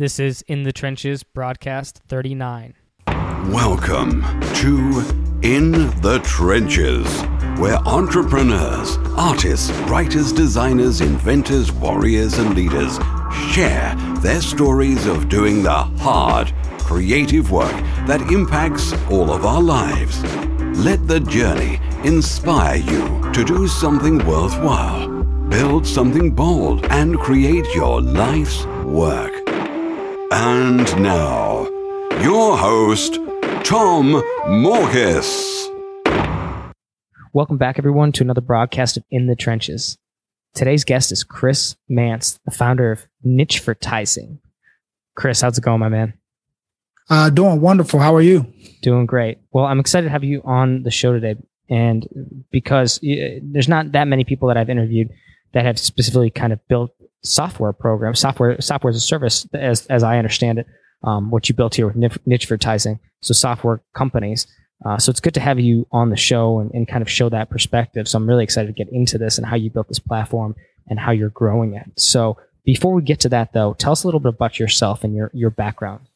This 0.00 0.18
is 0.18 0.40
In 0.48 0.62
the 0.62 0.72
Trenches 0.72 1.22
broadcast 1.22 2.00
39. 2.08 2.72
Welcome 3.50 4.22
to 4.54 5.04
In 5.42 5.72
the 6.00 6.22
Trenches, 6.24 7.06
where 7.60 7.76
entrepreneurs, 7.86 8.96
artists, 9.18 9.70
writers, 9.90 10.32
designers, 10.32 11.02
inventors, 11.02 11.70
warriors, 11.70 12.38
and 12.38 12.54
leaders 12.54 12.96
share 13.52 13.94
their 14.22 14.40
stories 14.40 15.04
of 15.04 15.28
doing 15.28 15.62
the 15.62 15.70
hard, 15.70 16.50
creative 16.78 17.50
work 17.50 17.76
that 18.06 18.22
impacts 18.32 18.94
all 19.10 19.30
of 19.30 19.44
our 19.44 19.60
lives. 19.60 20.24
Let 20.78 21.06
the 21.08 21.20
journey 21.20 21.78
inspire 22.04 22.76
you 22.76 23.30
to 23.34 23.44
do 23.44 23.68
something 23.68 24.16
worthwhile, 24.26 25.10
build 25.50 25.86
something 25.86 26.30
bold, 26.30 26.86
and 26.86 27.18
create 27.18 27.66
your 27.74 28.00
life's 28.00 28.64
work. 28.86 29.39
And 30.32 31.02
now, 31.02 31.64
your 32.22 32.56
host, 32.56 33.14
Tom 33.64 34.22
Morkes. 34.46 35.66
Welcome 37.32 37.58
back, 37.58 37.78
everyone, 37.78 38.12
to 38.12 38.22
another 38.22 38.40
broadcast 38.40 38.96
of 38.96 39.02
In 39.10 39.26
the 39.26 39.34
Trenches. 39.34 39.98
Today's 40.54 40.84
guest 40.84 41.10
is 41.10 41.24
Chris 41.24 41.74
Mance, 41.88 42.38
the 42.44 42.52
founder 42.52 42.92
of 42.92 43.08
Nichevertising. 43.26 44.38
Chris, 45.16 45.40
how's 45.40 45.58
it 45.58 45.64
going, 45.64 45.80
my 45.80 45.88
man? 45.88 46.14
Uh, 47.08 47.28
doing 47.30 47.60
wonderful. 47.60 47.98
How 47.98 48.14
are 48.14 48.22
you? 48.22 48.46
Doing 48.82 49.06
great. 49.06 49.38
Well, 49.50 49.64
I'm 49.64 49.80
excited 49.80 50.06
to 50.06 50.12
have 50.12 50.22
you 50.22 50.42
on 50.44 50.84
the 50.84 50.92
show 50.92 51.12
today. 51.12 51.34
And 51.68 52.44
because 52.52 52.98
uh, 52.98 53.40
there's 53.42 53.68
not 53.68 53.90
that 53.92 54.06
many 54.06 54.22
people 54.22 54.46
that 54.46 54.56
I've 54.56 54.70
interviewed 54.70 55.10
that 55.54 55.64
have 55.64 55.76
specifically 55.76 56.30
kind 56.30 56.52
of 56.52 56.60
built 56.68 56.94
software 57.22 57.72
program, 57.72 58.14
software, 58.14 58.60
software 58.60 58.90
as 58.90 58.96
a 58.96 59.00
service, 59.00 59.46
as, 59.54 59.86
as 59.86 60.02
I 60.02 60.18
understand 60.18 60.60
it, 60.60 60.66
um, 61.02 61.30
what 61.30 61.48
you 61.48 61.54
built 61.54 61.74
here 61.74 61.86
with 61.86 61.96
Nichevertising, 61.96 62.98
So 63.22 63.34
software 63.34 63.82
companies. 63.94 64.46
Uh, 64.84 64.98
so 64.98 65.10
it's 65.10 65.20
good 65.20 65.34
to 65.34 65.40
have 65.40 65.60
you 65.60 65.86
on 65.92 66.08
the 66.08 66.16
show 66.16 66.58
and, 66.60 66.70
and 66.72 66.88
kind 66.88 67.02
of 67.02 67.10
show 67.10 67.28
that 67.28 67.50
perspective. 67.50 68.08
So 68.08 68.16
I'm 68.16 68.26
really 68.26 68.44
excited 68.44 68.68
to 68.68 68.84
get 68.84 68.92
into 68.92 69.18
this 69.18 69.36
and 69.36 69.46
how 69.46 69.56
you 69.56 69.70
built 69.70 69.88
this 69.88 69.98
platform 69.98 70.54
and 70.88 70.98
how 70.98 71.12
you're 71.12 71.28
growing 71.28 71.74
it. 71.74 71.86
So 71.96 72.38
before 72.64 72.94
we 72.94 73.02
get 73.02 73.20
to 73.20 73.28
that 73.30 73.52
though, 73.52 73.74
tell 73.74 73.92
us 73.92 74.04
a 74.04 74.06
little 74.06 74.20
bit 74.20 74.34
about 74.34 74.58
yourself 74.58 75.04
and 75.04 75.14
your, 75.14 75.30
your 75.34 75.50
background. 75.50 76.06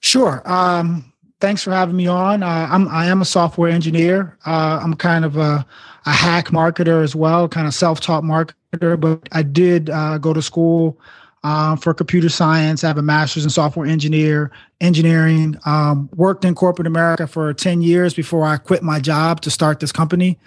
Sure. 0.00 0.42
Um, 0.44 1.12
thanks 1.40 1.62
for 1.62 1.72
having 1.72 1.96
me 1.96 2.06
on. 2.06 2.42
Uh, 2.42 2.68
I'm 2.70 2.88
I 2.88 3.06
am 3.06 3.22
a 3.22 3.24
software 3.24 3.70
engineer. 3.70 4.36
Uh, 4.46 4.80
I'm 4.82 4.94
kind 4.94 5.24
of 5.24 5.36
a, 5.36 5.66
a 6.06 6.10
hack 6.10 6.48
marketer 6.48 7.02
as 7.02 7.14
well, 7.14 7.48
kind 7.48 7.66
of 7.66 7.74
self-taught 7.74 8.22
marketer. 8.22 8.98
But 8.98 9.28
I 9.32 9.42
did 9.42 9.90
uh, 9.90 10.18
go 10.18 10.32
to 10.32 10.42
school 10.42 10.98
um, 11.44 11.76
for 11.78 11.94
computer 11.94 12.28
science. 12.28 12.82
I 12.82 12.88
have 12.88 12.98
a 12.98 13.02
master's 13.02 13.44
in 13.44 13.50
software 13.50 13.86
engineer 13.86 14.50
engineering. 14.80 15.56
Um, 15.64 16.08
worked 16.16 16.44
in 16.44 16.54
corporate 16.54 16.86
America 16.86 17.26
for 17.26 17.52
ten 17.54 17.82
years 17.82 18.14
before 18.14 18.44
I 18.44 18.56
quit 18.56 18.82
my 18.82 19.00
job 19.00 19.40
to 19.42 19.50
start 19.50 19.80
this 19.80 19.92
company. 19.92 20.38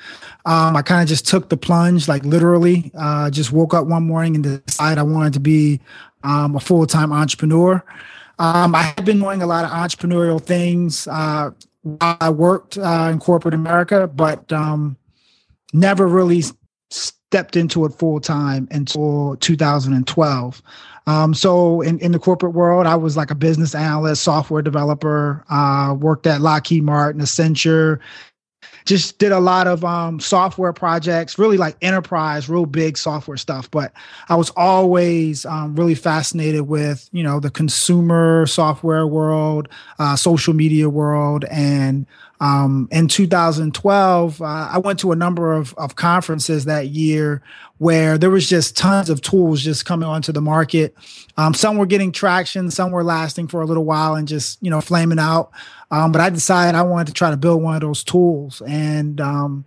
Um, 0.45 0.75
I 0.75 0.81
kind 0.81 1.01
of 1.01 1.07
just 1.07 1.27
took 1.27 1.49
the 1.49 1.57
plunge, 1.57 2.07
like 2.07 2.23
literally. 2.25 2.91
Uh, 2.97 3.29
just 3.29 3.51
woke 3.51 3.73
up 3.73 3.85
one 3.85 4.03
morning 4.03 4.35
and 4.35 4.65
decided 4.65 4.97
I 4.99 5.03
wanted 5.03 5.33
to 5.33 5.39
be 5.39 5.79
um, 6.23 6.55
a 6.55 6.59
full 6.59 6.85
time 6.85 7.13
entrepreneur. 7.13 7.83
Um, 8.39 8.73
I 8.73 8.83
have 8.83 9.05
been 9.05 9.19
doing 9.19 9.41
a 9.41 9.45
lot 9.45 9.65
of 9.65 9.71
entrepreneurial 9.71 10.41
things. 10.41 11.07
Uh, 11.07 11.51
I 12.01 12.29
worked 12.29 12.77
uh, 12.77 13.09
in 13.11 13.19
corporate 13.19 13.53
America, 13.53 14.07
but 14.07 14.51
um, 14.51 14.97
never 15.73 16.07
really 16.07 16.43
stepped 16.89 17.55
into 17.55 17.85
it 17.85 17.89
full 17.89 18.19
time 18.19 18.67
until 18.71 19.35
2012. 19.37 20.61
Um, 21.05 21.33
so 21.33 21.81
in, 21.81 21.99
in 21.99 22.11
the 22.11 22.19
corporate 22.19 22.53
world, 22.53 22.85
I 22.85 22.95
was 22.95 23.17
like 23.17 23.31
a 23.31 23.35
business 23.35 23.75
analyst, 23.75 24.23
software 24.23 24.61
developer, 24.61 25.43
uh, 25.49 25.95
worked 25.99 26.27
at 26.27 26.39
Lockheed 26.39 26.83
Martin, 26.83 27.21
Accenture, 27.21 27.99
just 28.85 29.17
did 29.19 29.31
a 29.31 29.40
lot 29.40 29.67
of 29.67 29.84
um, 29.84 30.19
software 30.19 30.73
projects, 30.73 31.38
really 31.38 31.57
like 31.57 31.75
enterprise, 31.81 32.50
real 32.50 32.66
big 32.66 32.97
software 32.97 33.38
stuff. 33.38 33.69
But 33.72 33.94
I 34.29 34.35
was 34.35 34.50
always 34.51 35.45
um, 35.45 35.75
really 35.75 35.95
fascinated 35.95 36.62
with, 36.62 37.09
you 37.12 37.23
know, 37.23 37.40
the 37.40 37.51
consumer 37.51 38.45
software 38.45 39.07
world, 39.07 39.69
uh, 40.00 40.16
social 40.16 40.53
media 40.53 40.90
world. 40.90 41.45
And 41.45 42.06
um, 42.39 42.88
in 42.91 43.07
2012, 43.07 44.41
uh, 44.41 44.45
I 44.45 44.77
went 44.77 45.00
to 45.00 45.11
a 45.11 45.16
number 45.16 45.53
of, 45.53 45.73
of 45.75 45.95
conferences 45.95 46.66
that 46.66 46.88
year 46.88 47.41
where 47.79 48.17
there 48.17 48.29
was 48.29 48.47
just 48.47 48.77
tons 48.77 49.09
of 49.09 49.22
tools 49.22 49.61
just 49.61 49.85
coming 49.85 50.07
onto 50.07 50.31
the 50.31 50.41
market. 50.41 50.95
Um, 51.38 51.53
some 51.53 51.78
were 51.78 51.85
getting 51.85 52.11
traction, 52.11 52.72
some 52.72 52.91
were 52.91 53.03
lasting 53.03 53.47
for 53.47 53.61
a 53.61 53.66
little 53.66 53.85
while 53.85 54.16
and 54.16 54.28
just, 54.28 54.57
you 54.61 54.69
know, 54.69 54.81
flaming 54.81 55.19
out. 55.19 55.51
Um, 55.91 56.11
but 56.11 56.22
I 56.22 56.29
decided 56.29 56.78
I 56.78 56.83
wanted 56.83 57.07
to 57.07 57.13
try 57.13 57.29
to 57.29 57.38
build 57.38 57.61
one 57.61 57.75
of 57.75 57.81
those 57.81 58.03
tools, 58.03 58.61
and 58.67 59.19
um, 59.19 59.66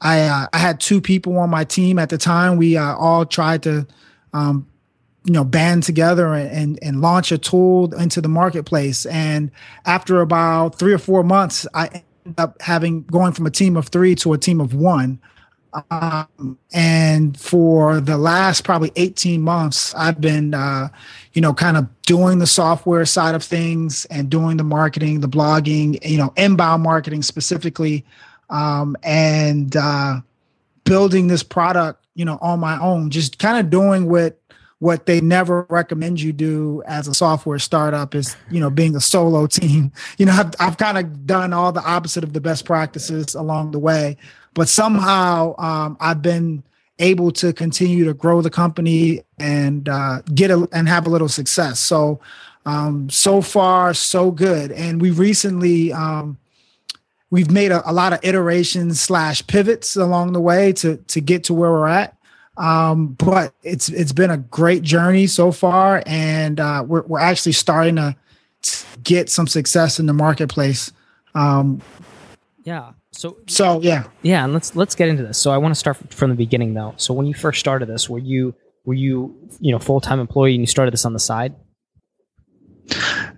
I 0.00 0.22
uh, 0.22 0.46
I 0.52 0.58
had 0.58 0.80
two 0.80 1.00
people 1.00 1.36
on 1.38 1.50
my 1.50 1.64
team 1.64 1.98
at 1.98 2.08
the 2.08 2.16
time. 2.16 2.56
We 2.56 2.76
uh, 2.76 2.94
all 2.96 3.26
tried 3.26 3.62
to, 3.64 3.86
um, 4.32 4.66
you 5.26 5.32
know, 5.32 5.44
band 5.44 5.82
together 5.82 6.34
and, 6.34 6.50
and, 6.50 6.78
and 6.82 7.00
launch 7.00 7.32
a 7.32 7.38
tool 7.38 7.92
into 7.94 8.20
the 8.20 8.28
marketplace. 8.28 9.06
And 9.06 9.50
after 9.84 10.20
about 10.20 10.78
three 10.78 10.92
or 10.92 10.98
four 10.98 11.24
months, 11.24 11.66
I 11.74 11.86
ended 12.24 12.38
up 12.38 12.62
having 12.62 13.02
going 13.02 13.32
from 13.32 13.44
a 13.44 13.50
team 13.50 13.76
of 13.76 13.88
three 13.88 14.14
to 14.16 14.32
a 14.32 14.38
team 14.38 14.60
of 14.60 14.72
one. 14.72 15.18
Um, 15.90 16.58
and 16.72 17.38
for 17.38 18.00
the 18.00 18.16
last 18.16 18.62
probably 18.62 18.92
18 18.94 19.42
months, 19.42 19.92
I've 19.96 20.20
been, 20.20 20.54
uh, 20.54 20.88
you 21.32 21.42
know, 21.42 21.52
kind 21.52 21.76
of 21.76 21.88
doing 22.02 22.38
the 22.38 22.46
software 22.46 23.04
side 23.04 23.34
of 23.34 23.42
things 23.42 24.04
and 24.06 24.30
doing 24.30 24.56
the 24.58 24.64
marketing, 24.64 25.20
the 25.20 25.28
blogging, 25.28 25.98
you 26.08 26.18
know, 26.18 26.32
inbound 26.36 26.84
marketing 26.84 27.22
specifically, 27.22 28.06
um, 28.48 28.96
and 29.02 29.76
uh, 29.76 30.20
building 30.84 31.26
this 31.26 31.42
product, 31.42 32.06
you 32.14 32.24
know, 32.24 32.38
on 32.40 32.60
my 32.60 32.80
own, 32.80 33.10
just 33.10 33.38
kind 33.38 33.58
of 33.58 33.68
doing 33.68 34.08
what 34.08 34.40
what 34.78 35.06
they 35.06 35.20
never 35.20 35.66
recommend 35.70 36.20
you 36.20 36.32
do 36.32 36.82
as 36.86 37.08
a 37.08 37.14
software 37.14 37.58
startup 37.58 38.14
is 38.14 38.36
you 38.50 38.60
know 38.60 38.70
being 38.70 38.94
a 38.94 39.00
solo 39.00 39.46
team 39.46 39.90
you 40.18 40.26
know 40.26 40.32
i've, 40.32 40.54
I've 40.60 40.76
kind 40.76 40.98
of 40.98 41.26
done 41.26 41.52
all 41.52 41.72
the 41.72 41.82
opposite 41.82 42.24
of 42.24 42.32
the 42.32 42.40
best 42.40 42.64
practices 42.64 43.34
along 43.34 43.70
the 43.70 43.78
way 43.78 44.16
but 44.56 44.70
somehow 44.70 45.54
um, 45.58 45.98
I've 46.00 46.22
been 46.22 46.64
able 46.98 47.30
to 47.32 47.52
continue 47.52 48.06
to 48.06 48.14
grow 48.14 48.40
the 48.40 48.50
company 48.50 49.20
and 49.38 49.86
uh, 49.86 50.22
get 50.34 50.50
a, 50.50 50.66
and 50.72 50.88
have 50.88 51.06
a 51.06 51.10
little 51.10 51.28
success. 51.28 51.78
So 51.78 52.20
um, 52.64 53.10
so 53.10 53.42
far 53.42 53.92
so 53.92 54.30
good. 54.30 54.72
And 54.72 55.00
we 55.00 55.10
recently 55.10 55.92
um, 55.92 56.38
we've 57.30 57.50
made 57.50 57.70
a, 57.70 57.88
a, 57.88 57.92
lot 57.92 58.14
of 58.14 58.20
iterations 58.22 58.98
slash 58.98 59.46
pivots 59.46 59.94
along 59.94 60.32
the 60.32 60.40
way 60.40 60.72
to 60.72 60.96
to 60.96 61.20
get 61.20 61.44
to 61.44 61.54
where 61.54 61.70
we're 61.70 61.86
at. 61.86 62.15
Um, 62.56 63.08
but 63.14 63.54
it's 63.62 63.88
it's 63.88 64.12
been 64.12 64.30
a 64.30 64.38
great 64.38 64.82
journey 64.82 65.26
so 65.26 65.52
far, 65.52 66.02
and 66.06 66.58
uh, 66.58 66.84
we're 66.86 67.02
we're 67.02 67.20
actually 67.20 67.52
starting 67.52 67.96
to 67.96 68.16
get 69.02 69.28
some 69.28 69.46
success 69.46 70.00
in 70.00 70.06
the 70.06 70.12
marketplace. 70.12 70.92
Um, 71.34 71.82
yeah. 72.64 72.92
So 73.12 73.38
so 73.46 73.80
yeah 73.80 74.04
yeah, 74.22 74.44
and 74.44 74.52
let's 74.52 74.76
let's 74.76 74.94
get 74.94 75.08
into 75.08 75.22
this. 75.22 75.38
So 75.38 75.50
I 75.50 75.58
want 75.58 75.72
to 75.72 75.78
start 75.78 75.96
from 76.12 76.30
the 76.30 76.36
beginning 76.36 76.74
though. 76.74 76.94
So 76.96 77.14
when 77.14 77.26
you 77.26 77.34
first 77.34 77.60
started 77.60 77.88
this, 77.88 78.10
were 78.10 78.18
you 78.18 78.54
were 78.84 78.94
you 78.94 79.34
you 79.60 79.72
know 79.72 79.78
full 79.78 80.00
time 80.00 80.20
employee 80.20 80.54
and 80.54 80.62
you 80.62 80.66
started 80.66 80.92
this 80.92 81.04
on 81.04 81.12
the 81.12 81.18
side? 81.18 81.54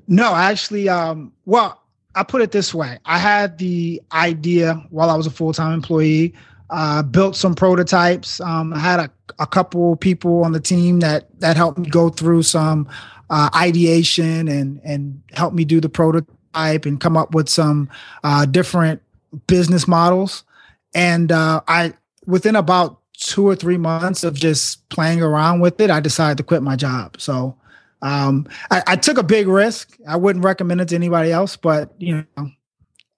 No, 0.06 0.34
actually, 0.34 0.88
um, 0.88 1.32
well, 1.44 1.82
I 2.14 2.22
put 2.22 2.40
it 2.40 2.50
this 2.50 2.74
way: 2.74 2.98
I 3.04 3.18
had 3.18 3.58
the 3.58 4.02
idea 4.12 4.82
while 4.90 5.10
I 5.10 5.16
was 5.16 5.26
a 5.26 5.30
full 5.30 5.52
time 5.52 5.74
employee. 5.74 6.34
Uh, 6.70 7.02
built 7.02 7.34
some 7.34 7.54
prototypes. 7.54 8.40
Um, 8.40 8.74
I 8.74 8.78
had 8.78 9.00
a, 9.00 9.10
a 9.38 9.46
couple 9.46 9.96
people 9.96 10.44
on 10.44 10.52
the 10.52 10.60
team 10.60 11.00
that 11.00 11.28
that 11.40 11.56
helped 11.56 11.78
me 11.78 11.88
go 11.88 12.10
through 12.10 12.42
some 12.42 12.88
uh, 13.30 13.48
ideation 13.54 14.48
and 14.48 14.80
and 14.84 15.22
help 15.32 15.54
me 15.54 15.64
do 15.64 15.80
the 15.80 15.88
prototype 15.88 16.84
and 16.84 17.00
come 17.00 17.16
up 17.16 17.34
with 17.34 17.48
some 17.48 17.88
uh, 18.22 18.44
different 18.44 19.00
business 19.46 19.86
models. 19.88 20.44
And 20.94 21.32
uh, 21.32 21.60
I, 21.68 21.94
within 22.26 22.56
about 22.56 23.00
two 23.12 23.46
or 23.46 23.56
three 23.56 23.78
months 23.78 24.24
of 24.24 24.34
just 24.34 24.88
playing 24.88 25.22
around 25.22 25.60
with 25.60 25.80
it, 25.80 25.90
I 25.90 26.00
decided 26.00 26.38
to 26.38 26.44
quit 26.44 26.62
my 26.62 26.76
job. 26.76 27.20
So 27.20 27.56
um, 28.02 28.46
I, 28.70 28.82
I, 28.86 28.96
took 28.96 29.18
a 29.18 29.22
big 29.22 29.48
risk. 29.48 29.98
I 30.06 30.16
wouldn't 30.16 30.44
recommend 30.44 30.80
it 30.80 30.88
to 30.88 30.94
anybody 30.94 31.32
else, 31.32 31.56
but 31.56 31.92
you 31.98 32.24
know, 32.36 32.50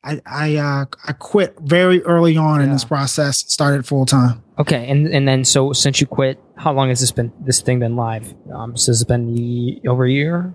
I 0.03 0.21
I, 0.27 0.57
uh, 0.57 0.85
I 1.07 1.13
quit 1.13 1.57
very 1.61 2.03
early 2.05 2.37
on 2.37 2.61
yeah. 2.61 2.67
in 2.67 2.73
this 2.73 2.85
process. 2.85 3.39
Started 3.39 3.87
full 3.87 4.07
time. 4.07 4.43
Okay, 4.59 4.89
and 4.89 5.07
and 5.09 5.27
then 5.27 5.45
so 5.45 5.73
since 5.73 6.01
you 6.01 6.07
quit, 6.07 6.41
how 6.57 6.73
long 6.73 6.89
has 6.89 7.01
this 7.01 7.13
been? 7.13 7.33
This 7.41 7.61
thing 7.61 7.81
been 7.81 7.97
live? 7.97 8.35
Um, 8.53 8.77
so 8.77 8.93
has 8.93 9.03
it 9.03 9.09
been 9.09 9.81
over 9.87 10.05
a 10.05 10.11
year? 10.11 10.55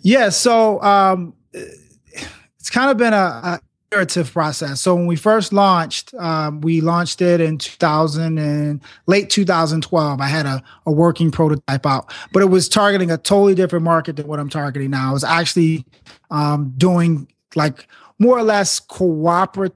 Yeah. 0.00 0.30
So 0.30 0.82
um, 0.82 1.34
it's 1.52 2.70
kind 2.70 2.90
of 2.90 2.96
been 2.96 3.12
a, 3.12 3.16
a 3.16 3.60
iterative 3.90 4.32
process. 4.32 4.80
So 4.80 4.94
when 4.94 5.06
we 5.06 5.16
first 5.16 5.52
launched, 5.52 6.14
um, 6.14 6.60
we 6.60 6.80
launched 6.80 7.22
it 7.22 7.40
in 7.40 7.58
2000 7.58 8.38
and 8.38 8.80
late 9.06 9.30
2012. 9.30 10.20
I 10.20 10.26
had 10.26 10.46
a, 10.46 10.62
a 10.86 10.92
working 10.92 11.30
prototype 11.30 11.86
out, 11.86 12.12
but 12.32 12.42
it 12.42 12.46
was 12.46 12.68
targeting 12.68 13.10
a 13.10 13.16
totally 13.16 13.54
different 13.54 13.84
market 13.84 14.16
than 14.16 14.26
what 14.26 14.40
I'm 14.40 14.50
targeting 14.50 14.90
now. 14.90 15.10
I 15.10 15.12
was 15.12 15.24
actually 15.24 15.86
um, 16.30 16.74
doing 16.76 17.28
like 17.54 17.86
more 18.18 18.38
or 18.38 18.42
less 18.42 18.80
cooperative 18.80 19.74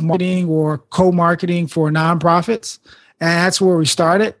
marketing 0.00 0.48
or 0.48 0.78
co-marketing 0.78 1.66
for 1.66 1.90
nonprofits, 1.90 2.78
and 3.20 3.30
that's 3.30 3.60
where 3.60 3.76
we 3.76 3.86
started. 3.86 4.34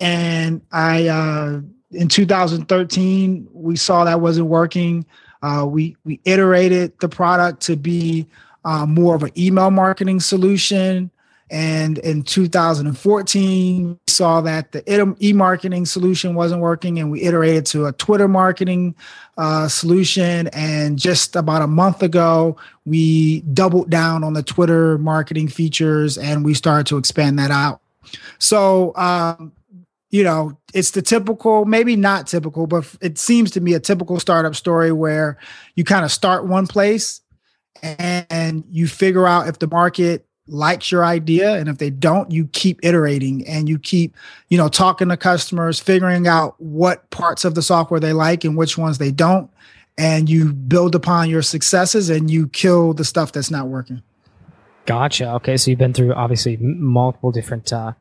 And 0.00 0.62
I, 0.72 1.08
uh, 1.08 1.60
in 1.92 2.08
2013, 2.08 3.48
we 3.52 3.76
saw 3.76 4.04
that 4.04 4.20
wasn't 4.20 4.48
working. 4.48 5.06
Uh, 5.42 5.66
we 5.68 5.96
we 6.04 6.20
iterated 6.24 6.98
the 7.00 7.08
product 7.08 7.60
to 7.62 7.76
be 7.76 8.26
uh, 8.64 8.86
more 8.86 9.14
of 9.14 9.22
an 9.22 9.30
email 9.36 9.70
marketing 9.70 10.20
solution. 10.20 11.10
And 11.52 11.98
in 11.98 12.22
2014, 12.22 13.88
we 13.88 13.98
saw 14.08 14.40
that 14.40 14.72
the 14.72 15.14
e-marketing 15.20 15.84
solution 15.84 16.34
wasn't 16.34 16.62
working, 16.62 16.98
and 16.98 17.10
we 17.10 17.22
iterated 17.22 17.66
to 17.66 17.86
a 17.86 17.92
Twitter 17.92 18.26
marketing 18.26 18.94
uh, 19.36 19.68
solution. 19.68 20.48
And 20.48 20.98
just 20.98 21.36
about 21.36 21.60
a 21.60 21.66
month 21.66 22.02
ago, 22.02 22.56
we 22.86 23.42
doubled 23.42 23.90
down 23.90 24.24
on 24.24 24.32
the 24.32 24.42
Twitter 24.42 24.96
marketing 24.96 25.48
features, 25.48 26.16
and 26.16 26.42
we 26.42 26.54
started 26.54 26.86
to 26.86 26.96
expand 26.96 27.38
that 27.38 27.50
out. 27.50 27.82
So 28.38 28.96
um, 28.96 29.52
you 30.10 30.22
know, 30.22 30.56
it's 30.72 30.92
the 30.92 31.02
typical, 31.02 31.64
maybe 31.64 31.96
not 31.96 32.26
typical, 32.26 32.66
but 32.66 32.84
it 33.00 33.18
seems 33.18 33.50
to 33.52 33.60
me 33.60 33.74
a 33.74 33.80
typical 33.80 34.20
startup 34.20 34.54
story 34.54 34.92
where 34.92 35.38
you 35.74 35.84
kind 35.84 36.04
of 36.04 36.12
start 36.12 36.46
one 36.46 36.66
place 36.66 37.22
and 37.82 38.64
you 38.70 38.86
figure 38.86 39.26
out 39.26 39.48
if 39.48 39.58
the 39.58 39.66
market 39.66 40.26
likes 40.52 40.92
your 40.92 41.04
idea 41.04 41.54
and 41.54 41.68
if 41.68 41.78
they 41.78 41.90
don't 41.90 42.30
you 42.30 42.46
keep 42.48 42.78
iterating 42.82 43.46
and 43.46 43.68
you 43.68 43.78
keep 43.78 44.14
you 44.48 44.58
know 44.58 44.68
talking 44.68 45.08
to 45.08 45.16
customers 45.16 45.80
figuring 45.80 46.26
out 46.26 46.54
what 46.60 47.08
parts 47.10 47.44
of 47.44 47.54
the 47.54 47.62
software 47.62 48.00
they 48.00 48.12
like 48.12 48.44
and 48.44 48.56
which 48.56 48.76
ones 48.76 48.98
they 48.98 49.10
don't 49.10 49.50
and 49.98 50.28
you 50.28 50.52
build 50.52 50.94
upon 50.94 51.28
your 51.28 51.42
successes 51.42 52.10
and 52.10 52.30
you 52.30 52.48
kill 52.48 52.92
the 52.92 53.04
stuff 53.04 53.32
that's 53.32 53.50
not 53.50 53.68
working 53.68 54.02
gotcha 54.86 55.32
okay 55.32 55.56
so 55.56 55.70
you've 55.70 55.78
been 55.78 55.94
through 55.94 56.12
obviously 56.12 56.56
multiple 56.58 57.32
different 57.32 57.72
uh, 57.72 57.92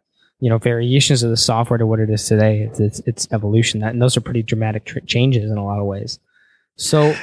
you 0.42 0.50
know 0.50 0.58
variations 0.58 1.24
of 1.24 1.30
the 1.30 1.38
software 1.38 1.78
to 1.78 1.86
what 1.86 2.00
it 2.00 2.10
is 2.10 2.28
today. 2.28 2.62
It's 2.62 2.80
its, 2.80 3.00
its 3.02 3.28
evolution. 3.32 3.80
That 3.80 3.94
and 3.94 4.02
those 4.02 4.18
are 4.18 4.22
pretty 4.22 4.44
dramatic 4.44 4.86
tr- 4.86 5.00
changes 5.02 5.50
in 5.50 5.58
a 5.58 5.64
lot 5.64 5.80
of 5.80 5.86
ways. 5.86 6.20
So. 6.76 7.16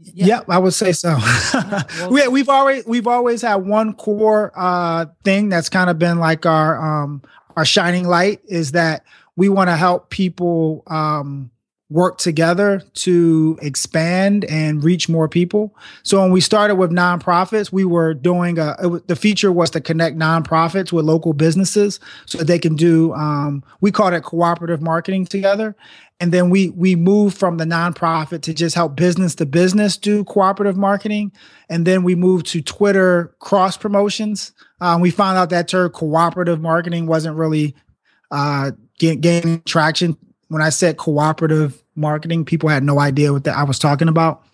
Yeah. 0.00 0.26
Yep, 0.26 0.44
I 0.48 0.58
would 0.58 0.74
say 0.74 0.92
so. 0.92 1.18
well, 1.54 2.10
we, 2.10 2.28
we've 2.28 2.48
always 2.48 2.86
we've 2.86 3.06
always 3.06 3.42
had 3.42 3.56
one 3.56 3.94
core 3.94 4.52
uh, 4.56 5.06
thing 5.24 5.48
that's 5.48 5.68
kind 5.68 5.90
of 5.90 5.98
been 5.98 6.18
like 6.18 6.46
our 6.46 7.02
um, 7.02 7.22
our 7.56 7.64
shining 7.64 8.06
light 8.06 8.40
is 8.46 8.72
that 8.72 9.04
we 9.36 9.48
want 9.48 9.68
to 9.68 9.76
help 9.76 10.10
people 10.10 10.82
um, 10.86 11.50
work 11.90 12.18
together 12.18 12.82
to 12.92 13.58
expand 13.62 14.44
and 14.44 14.84
reach 14.84 15.08
more 15.08 15.28
people. 15.28 15.74
So 16.02 16.20
when 16.20 16.30
we 16.32 16.40
started 16.40 16.74
with 16.74 16.90
nonprofits, 16.90 17.72
we 17.72 17.84
were 17.84 18.12
doing 18.12 18.58
a 18.58 18.76
was, 18.82 19.02
the 19.02 19.16
feature 19.16 19.50
was 19.50 19.70
to 19.70 19.80
connect 19.80 20.16
nonprofits 20.16 20.92
with 20.92 21.06
local 21.06 21.32
businesses 21.32 21.98
so 22.26 22.38
they 22.38 22.58
can 22.58 22.76
do 22.76 23.14
um, 23.14 23.64
we 23.80 23.90
called 23.90 24.12
it 24.12 24.22
cooperative 24.22 24.82
marketing 24.82 25.24
together. 25.24 25.74
And 26.20 26.32
then 26.32 26.50
we 26.50 26.70
we 26.70 26.96
moved 26.96 27.38
from 27.38 27.58
the 27.58 27.64
nonprofit 27.64 28.42
to 28.42 28.54
just 28.54 28.74
help 28.74 28.96
business 28.96 29.34
to 29.36 29.46
business 29.46 29.96
do 29.96 30.24
cooperative 30.24 30.76
marketing. 30.76 31.32
And 31.68 31.86
then 31.86 32.02
we 32.02 32.14
moved 32.16 32.46
to 32.46 32.60
Twitter 32.60 33.34
cross 33.38 33.76
promotions. 33.76 34.52
Um, 34.80 35.00
we 35.00 35.10
found 35.10 35.38
out 35.38 35.50
that 35.50 35.68
term 35.68 35.90
cooperative 35.90 36.60
marketing 36.60 37.06
wasn't 37.06 37.36
really 37.36 37.76
uh, 38.30 38.72
gaining 38.98 39.62
traction 39.62 40.16
when 40.48 40.62
I 40.62 40.70
said 40.70 40.96
cooperative 40.96 41.82
marketing, 41.94 42.44
people 42.44 42.68
had 42.68 42.82
no 42.82 42.98
idea 42.98 43.32
what 43.32 43.46
I 43.46 43.62
was 43.62 43.78
talking 43.78 44.08
about. 44.08 44.44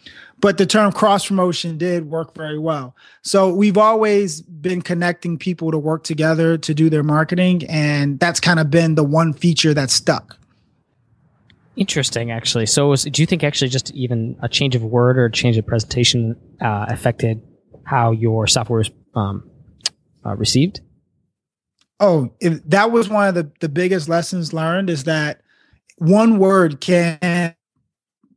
But 0.41 0.59
the 0.59 0.67
term 0.67 0.93
cross 0.93 1.27
promotion 1.27 1.79
did 1.79 2.11
work 2.11 2.35
very 2.35 2.59
well. 2.59 2.95
So 3.23 3.55
we've 3.55 3.79
always 3.79 4.43
been 4.43 4.83
connecting 4.83 5.39
people 5.39 5.71
to 5.71 5.79
work 5.79 6.03
together 6.05 6.59
to 6.59 6.75
do 6.75 6.91
their 6.91 7.05
marketing. 7.05 7.65
And 7.69 8.19
that's 8.19 8.41
kind 8.41 8.59
of 8.59 8.71
been 8.71 8.97
the 8.97 9.05
one 9.05 9.33
feature 9.33 9.73
that 9.73 9.91
stuck. 9.91 10.37
Interesting, 11.77 12.31
actually. 12.31 12.67
So, 12.67 12.89
was, 12.89 13.05
do 13.05 13.23
you 13.23 13.27
think 13.27 13.43
actually 13.43 13.69
just 13.69 13.91
even 13.93 14.37
a 14.41 14.49
change 14.49 14.77
of 14.77 14.83
word 14.83 15.19
or 15.19 15.27
a 15.27 15.33
change 15.33 15.57
of 15.57 15.67
presentation 15.67 16.37
uh, 16.61 16.87
affected 16.89 17.43
how 17.85 18.13
your 18.13 18.47
software 18.47 18.79
was 18.79 18.91
um, 19.15 19.51
uh, 20.25 20.37
received? 20.37 20.81
Oh, 22.01 22.33
that 22.41 22.91
was 22.91 23.09
one 23.09 23.29
of 23.29 23.35
the, 23.35 23.51
the 23.61 23.69
biggest 23.69 24.09
lessons 24.09 24.53
learned 24.53 24.91
is 24.91 25.05
that 25.05 25.41
one 25.99 26.39
word 26.39 26.81
can 26.81 27.55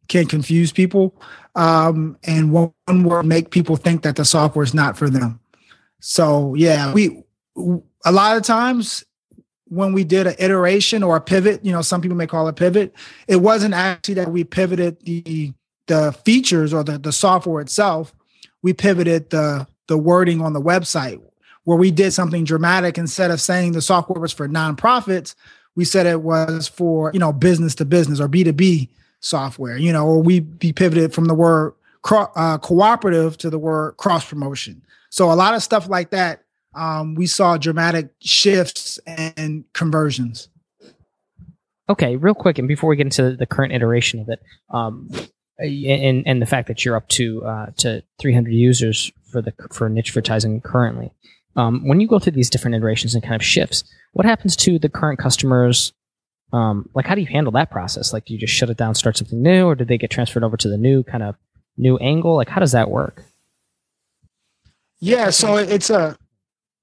can 0.07 0.25
confuse 0.25 0.72
people 0.72 1.19
um, 1.56 2.18
and 2.24 2.51
one, 2.51 2.72
one 2.86 3.04
word 3.04 3.25
make 3.25 3.51
people 3.51 3.75
think 3.75 4.04
that 4.04 4.16
the 4.16 4.24
software 4.24 4.63
is 4.63 4.74
not 4.74 4.98
for 4.98 5.10
them 5.10 5.39
so 6.00 6.54
yeah 6.56 6.94
we 6.94 7.24
a 8.06 8.12
lot 8.12 8.38
of 8.38 8.44
times 8.44 9.04
when 9.69 9.93
we 9.93 10.03
did 10.03 10.27
an 10.27 10.35
iteration 10.39 11.03
or 11.03 11.15
a 11.15 11.21
pivot 11.21 11.63
you 11.63 11.71
know 11.71 11.81
some 11.81 12.01
people 12.01 12.17
may 12.17 12.27
call 12.27 12.47
it 12.47 12.55
pivot 12.55 12.93
it 13.27 13.37
wasn't 13.37 13.73
actually 13.73 14.13
that 14.13 14.31
we 14.31 14.43
pivoted 14.43 14.99
the 15.01 15.53
the 15.87 16.11
features 16.25 16.73
or 16.73 16.83
the, 16.83 16.99
the 16.99 17.11
software 17.11 17.61
itself. 17.61 18.13
We 18.61 18.73
pivoted 18.73 19.29
the 19.29 19.67
the 19.87 19.97
wording 19.97 20.41
on 20.41 20.51
the 20.51 20.61
website 20.61 21.21
where 21.63 21.77
we 21.77 21.91
did 21.91 22.11
something 22.11 22.43
dramatic. 22.43 22.97
Instead 22.97 23.31
of 23.31 23.41
saying 23.41 23.71
the 23.71 23.81
software 23.81 24.21
was 24.21 24.33
for 24.33 24.47
nonprofits 24.47 25.33
we 25.75 25.85
said 25.85 26.07
it 26.07 26.21
was 26.21 26.67
for 26.67 27.11
you 27.13 27.19
know 27.19 27.31
business 27.31 27.75
to 27.75 27.85
business 27.85 28.19
or 28.19 28.27
b2b 28.27 28.89
software 29.19 29.77
you 29.77 29.93
know 29.93 30.05
or 30.05 30.21
we 30.21 30.39
be 30.39 30.73
pivoted 30.73 31.13
from 31.13 31.25
the 31.25 31.33
word 31.35 31.73
uh, 32.09 32.57
cooperative 32.57 33.37
to 33.37 33.49
the 33.49 33.59
word 33.59 33.95
cross 33.97 34.25
promotion. 34.25 34.81
So 35.09 35.31
a 35.31 35.35
lot 35.35 35.53
of 35.53 35.63
stuff 35.63 35.89
like 35.89 36.11
that 36.11 36.43
um, 36.77 37.15
we 37.15 37.25
saw 37.25 37.57
dramatic 37.57 38.12
shifts 38.21 39.00
and 39.06 39.65
conversions 39.74 40.50
okay 41.89 42.15
real 42.15 42.33
quick 42.33 42.57
and 42.57 42.68
before 42.68 42.89
we 42.89 42.95
get 42.95 43.06
into 43.06 43.35
the 43.35 43.45
current 43.45 43.74
iteration 43.74 44.19
of 44.19 44.29
it 44.29 44.41
um, 44.69 45.09
and 45.59 46.24
and 46.27 46.41
the 46.41 46.45
fact 46.45 46.68
that 46.68 46.85
you're 46.85 46.95
up 46.95 47.07
to 47.07 47.44
uh, 47.44 47.65
to 47.77 48.03
300 48.19 48.53
users 48.53 49.12
for 49.31 49.41
the 49.41 49.53
for 49.71 49.89
Nichevertising 49.89 50.63
currently 50.63 51.12
um, 51.57 51.81
when 51.88 52.00
you 52.00 52.07
go 52.07 52.19
through 52.19 52.33
these 52.33 52.51
different 52.51 52.75
iterations 52.75 53.15
and 53.15 53.24
kind 53.24 53.35
of 53.35 53.44
shifts, 53.44 53.83
what 54.13 54.25
happens 54.25 54.56
to 54.57 54.79
the 54.79 54.89
current 54.89 55.19
customers? 55.19 55.91
Um, 56.53 56.88
like, 56.94 57.07
how 57.07 57.15
do 57.15 57.21
you 57.21 57.27
handle 57.27 57.51
that 57.53 57.71
process? 57.71 58.13
Like, 58.13 58.25
do 58.25 58.33
you 58.33 58.39
just 58.39 58.53
shut 58.53 58.69
it 58.69 58.77
down, 58.77 58.96
start 58.96 59.17
something 59.17 59.41
new, 59.41 59.65
or 59.65 59.75
did 59.75 59.88
they 59.88 59.98
get 59.98 60.12
transferred 60.12 60.43
over 60.43 60.55
to 60.55 60.69
the 60.69 60.77
new 60.77 61.03
kind 61.03 61.24
of 61.24 61.36
new 61.75 61.98
angle? 61.98 62.36
Like, 62.36 62.48
how 62.48 62.60
does 62.62 62.72
that 62.72 62.89
work? 62.89 63.24
Yeah, 65.00 65.31
so 65.31 65.57
it's 65.57 65.89
a 65.89 66.15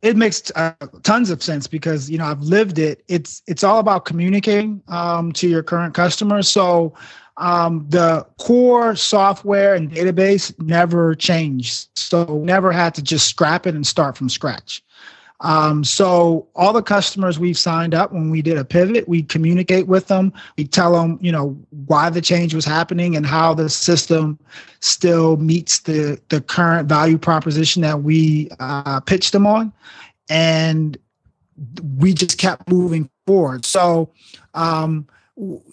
it 0.04 0.16
makes 0.18 0.52
uh, 0.54 0.72
tons 1.02 1.30
of 1.30 1.42
sense 1.42 1.66
because 1.66 2.10
you 2.10 2.18
know 2.18 2.26
I've 2.26 2.42
lived 2.42 2.78
it. 2.78 3.02
It's 3.08 3.42
it's 3.46 3.64
all 3.64 3.78
about 3.78 4.04
communicating 4.04 4.82
um, 4.88 5.32
to 5.32 5.48
your 5.48 5.62
current 5.62 5.94
customers. 5.94 6.46
So 6.48 6.94
um, 7.38 7.86
the 7.88 8.24
core 8.38 8.94
software 8.94 9.74
and 9.74 9.90
database 9.90 10.56
never 10.60 11.14
changed. 11.14 11.88
So 11.96 12.42
never 12.44 12.70
had 12.70 12.94
to 12.96 13.02
just 13.02 13.26
scrap 13.26 13.66
it 13.66 13.74
and 13.74 13.86
start 13.86 14.16
from 14.16 14.28
scratch. 14.28 14.83
Um, 15.44 15.84
so 15.84 16.48
all 16.56 16.72
the 16.72 16.82
customers 16.82 17.38
we've 17.38 17.58
signed 17.58 17.94
up 17.94 18.12
when 18.12 18.30
we 18.30 18.40
did 18.40 18.56
a 18.56 18.64
pivot, 18.64 19.06
we 19.06 19.22
communicate 19.22 19.86
with 19.86 20.06
them. 20.06 20.32
We 20.56 20.64
tell 20.64 20.92
them, 20.92 21.18
you 21.20 21.30
know, 21.30 21.50
why 21.86 22.08
the 22.08 22.22
change 22.22 22.54
was 22.54 22.64
happening 22.64 23.14
and 23.14 23.26
how 23.26 23.52
the 23.52 23.68
system 23.68 24.38
still 24.80 25.36
meets 25.36 25.80
the 25.80 26.18
the 26.30 26.40
current 26.40 26.88
value 26.88 27.18
proposition 27.18 27.82
that 27.82 28.02
we 28.02 28.48
uh, 28.58 29.00
pitched 29.00 29.32
them 29.32 29.46
on, 29.46 29.70
and 30.30 30.96
we 31.98 32.14
just 32.14 32.38
kept 32.38 32.66
moving 32.66 33.10
forward. 33.26 33.66
So 33.66 34.10
um, 34.54 35.06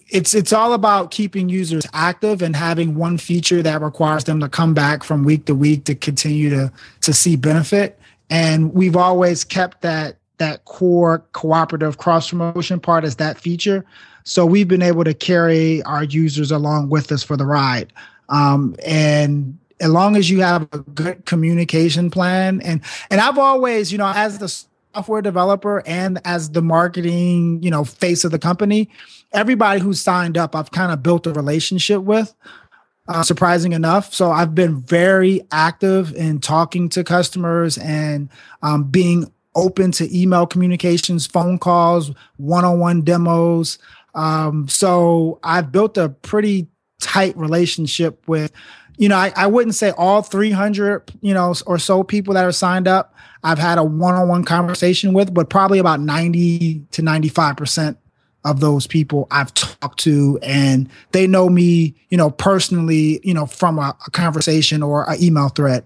it's 0.10 0.36
it's 0.36 0.52
all 0.52 0.74
about 0.74 1.12
keeping 1.12 1.48
users 1.48 1.88
active 1.94 2.42
and 2.42 2.58
having 2.58 2.96
one 2.96 3.18
feature 3.18 3.64
that 3.64 3.82
requires 3.82 4.26
them 4.26 4.42
to 4.42 4.50
come 4.50 4.74
back 4.74 5.06
from 5.06 5.24
week 5.24 5.46
to 5.46 5.56
week 5.56 5.86
to 5.86 5.96
continue 5.96 6.50
to 6.50 6.74
to 7.00 7.14
see 7.14 7.38
benefit 7.38 7.98
and 8.32 8.74
we've 8.74 8.96
always 8.96 9.44
kept 9.44 9.82
that 9.82 10.18
that 10.38 10.66
core 10.66 11.24
cooperative 11.34 12.00
cross 12.00 12.32
promotion 12.32 12.80
part 12.80 13.04
as 13.04 13.18
that 13.18 13.38
feature 13.38 13.86
so 14.24 14.46
we've 14.46 14.68
been 14.68 14.82
able 14.82 15.04
to 15.04 15.14
carry 15.14 15.84
our 15.84 16.04
users 16.04 16.50
along 16.50 16.90
with 16.90 17.12
us 17.12 17.22
for 17.22 17.38
the 17.38 17.46
ride 17.46 17.94
um, 18.30 18.76
and 18.84 19.56
as 19.80 19.90
long 19.90 20.16
as 20.16 20.30
you 20.30 20.42
have 20.42 20.68
a 20.72 20.80
good 20.80 21.24
communication 21.26 22.10
plan 22.10 22.60
and 22.62 22.82
and 23.12 23.22
i've 23.22 23.38
always 23.38 23.92
you 23.92 23.98
know 24.00 24.12
as 24.16 24.40
the 24.40 24.48
software 24.96 25.22
developer 25.22 25.84
and 25.86 26.20
as 26.26 26.52
the 26.52 26.62
marketing 26.62 27.62
you 27.62 27.70
know 27.70 27.84
face 27.84 28.24
of 28.24 28.32
the 28.32 28.40
company 28.40 28.90
everybody 29.34 29.80
who 29.80 29.94
signed 29.94 30.38
up, 30.38 30.56
I've 30.56 30.72
kind 30.72 30.92
of 30.92 31.04
built 31.04 31.28
a 31.28 31.34
relationship 31.34 32.02
with. 32.02 32.34
Uh, 33.12 33.24
surprising 33.24 33.74
enough. 33.74 34.14
So 34.14 34.32
I've 34.32 34.56
been 34.56 34.82
very 34.82 35.42
active 35.52 36.14
in 36.16 36.40
talking 36.40 36.88
to 36.90 37.04
customers 37.04 37.78
and 37.78 38.30
um, 38.62 38.86
being 38.86 39.32
open 39.54 39.92
to 39.92 40.18
email 40.18 40.48
communications, 40.48 41.28
phone 41.28 41.60
calls, 41.60 42.12
one 42.38 42.64
on 42.64 42.80
one 42.80 43.02
demos. 43.02 43.80
Um, 44.16 44.68
so 44.70 45.40
I've 45.44 45.72
built 45.72 45.98
a 45.98 46.10
pretty 46.10 46.68
tight 47.02 47.36
relationship 47.36 48.28
with, 48.28 48.52
you 48.98 49.10
know, 49.10 49.18
I, 49.18 49.34
I 49.36 49.48
wouldn't 49.48 49.76
say 49.76 49.92
all 49.92 50.22
300, 50.22 51.12
you 51.22 51.34
know, 51.34 51.54
or 51.66 51.78
so 51.80 52.04
people 52.04 52.34
that 52.36 52.46
are 52.46 52.52
signed 52.52 52.88
up. 52.88 53.14
I've 53.44 53.60
had 53.60 53.78
a 53.78 53.84
one 53.84 54.16
on 54.16 54.28
one 54.30 54.46
conversation 54.46 55.14
with, 55.14 55.34
but 55.34 55.50
probably 55.50 55.80
about 55.80 56.00
90 56.00 56.86
to 56.92 57.02
95% 57.02 57.98
of 58.44 58.60
those 58.60 58.88
people 58.88 59.28
I've 59.30 59.54
talked 59.54 60.00
to 60.02 60.40
and 60.42 60.90
they 61.12 61.28
know 61.28 61.50
me, 61.50 61.96
you 62.10 62.18
know, 62.18 62.32
personally, 62.32 63.20
you 63.24 63.34
know, 63.34 63.46
from 63.46 63.78
a, 63.78 63.96
a 64.06 64.12
conversation 64.12 64.82
or 64.82 65.10
an 65.10 65.22
email 65.22 65.50
thread. 65.50 65.86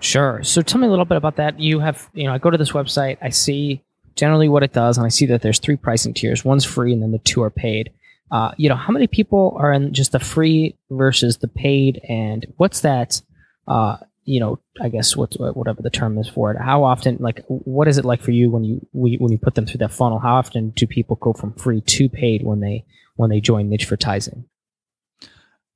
Sure. 0.00 0.42
So 0.44 0.62
tell 0.62 0.80
me 0.80 0.86
a 0.86 0.90
little 0.90 1.04
bit 1.04 1.16
about 1.16 1.36
that. 1.36 1.58
You 1.58 1.80
have, 1.80 2.08
you 2.14 2.24
know, 2.24 2.32
I 2.32 2.38
go 2.38 2.50
to 2.50 2.58
this 2.58 2.72
website, 2.72 3.18
I 3.20 3.30
see 3.30 3.82
generally 4.14 4.48
what 4.48 4.62
it 4.62 4.72
does, 4.72 4.96
and 4.96 5.06
I 5.06 5.08
see 5.08 5.26
that 5.26 5.42
there's 5.42 5.58
three 5.58 5.76
pricing 5.76 6.14
tiers. 6.14 6.44
One's 6.44 6.64
free, 6.64 6.92
and 6.92 7.02
then 7.02 7.12
the 7.12 7.18
two 7.18 7.42
are 7.42 7.50
paid. 7.50 7.92
Uh, 8.30 8.52
you 8.56 8.68
know, 8.68 8.74
how 8.74 8.92
many 8.92 9.06
people 9.06 9.56
are 9.58 9.72
in 9.72 9.92
just 9.94 10.12
the 10.12 10.20
free 10.20 10.76
versus 10.90 11.38
the 11.38 11.48
paid, 11.48 12.00
and 12.08 12.46
what's 12.56 12.80
that? 12.80 13.22
Uh, 13.66 13.96
you 14.28 14.40
know, 14.40 14.60
I 14.78 14.90
guess 14.90 15.16
what 15.16 15.32
whatever 15.56 15.80
the 15.80 15.88
term 15.90 16.18
is 16.18 16.28
for 16.28 16.52
it. 16.52 16.58
How 16.60 16.84
often, 16.84 17.16
like, 17.18 17.42
what 17.46 17.88
is 17.88 17.96
it 17.96 18.04
like 18.04 18.20
for 18.20 18.30
you 18.30 18.50
when 18.50 18.62
you 18.62 18.86
when 18.92 19.32
you 19.32 19.38
put 19.38 19.54
them 19.54 19.64
through 19.64 19.78
that 19.78 19.92
funnel? 19.92 20.18
How 20.18 20.36
often 20.36 20.70
do 20.70 20.86
people 20.86 21.16
go 21.16 21.32
from 21.32 21.54
free 21.54 21.80
to 21.80 22.08
paid 22.10 22.44
when 22.44 22.60
they 22.60 22.84
when 23.16 23.30
they 23.30 23.40
join 23.40 23.70
niche 23.70 23.88
Nichevertising? 23.88 24.44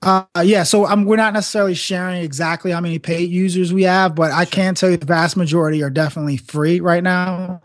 Uh, 0.02 0.25
yeah, 0.42 0.64
so 0.64 0.80
we're 1.02 1.16
not 1.16 1.32
necessarily 1.32 1.75
sharing 1.75 2.23
exactly 2.23 2.73
how 2.73 2.80
many 2.80 2.99
paid 2.99 3.30
users 3.30 3.73
we 3.73 3.85
have, 3.85 4.14
but 4.14 4.32
I 4.32 4.44
can 4.44 4.75
tell 4.75 4.90
you 4.90 4.97
the 4.97 5.06
vast 5.06 5.37
majority 5.37 5.82
are 5.82 5.90
definitely 5.90 6.37
free 6.37 6.80
right 6.80 7.02
now. 7.02 7.62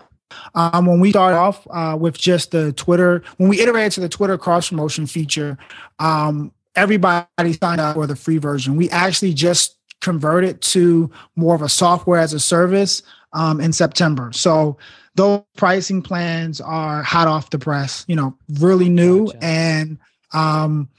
Um, 0.54 0.86
when 0.86 1.00
we 1.00 1.10
start 1.10 1.34
off 1.34 1.68
uh, 1.70 1.98
with 2.00 2.18
just 2.18 2.52
the 2.52 2.72
Twitter, 2.74 3.24
when 3.38 3.50
we 3.50 3.60
iterated 3.60 3.94
to 3.94 4.02
the 4.02 4.10
Twitter 4.10 4.38
cross 4.38 4.70
promotion 4.70 5.08
feature, 5.08 5.58
um, 6.00 6.52
everybody 6.76 7.54
signed 7.54 7.82
up 7.82 7.96
for 7.96 8.06
the 8.06 8.16
free 8.16 8.38
version. 8.38 8.76
We 8.76 8.90
actually 8.92 9.34
just 9.34 9.77
converted 10.02 10.62
to 10.62 11.12
more 11.36 11.56
of 11.56 11.62
a 11.62 11.70
software 11.70 12.20
as 12.20 12.34
a 12.34 12.40
service 12.40 13.04
um, 13.34 13.60
in 13.60 13.74
September. 13.74 14.32
So 14.32 14.78
those 15.16 15.42
pricing 15.58 16.02
plans 16.02 16.62
are 16.62 17.04
hot 17.04 17.28
off 17.28 17.50
the 17.50 17.60
press, 17.60 18.06
you 18.08 18.16
know, 18.16 18.38
really 18.60 18.90
new. 18.90 19.26
Gotcha. 19.26 19.44
And 19.44 19.98
um, 20.34 20.90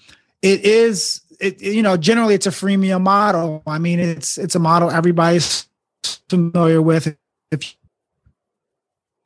it 0.42 0.64
is 0.64 1.22
it, 1.40 1.62
you 1.62 1.82
know, 1.82 1.96
generally 1.96 2.34
it's 2.34 2.46
a 2.46 2.50
freemium 2.50 3.02
model. 3.02 3.62
I 3.66 3.78
mean, 3.78 4.00
it's 4.00 4.38
it's 4.38 4.54
a 4.54 4.58
model 4.58 4.90
everybody's 4.90 5.68
familiar 6.28 6.82
with. 6.82 7.16
If 7.50 7.64
you 7.64 7.70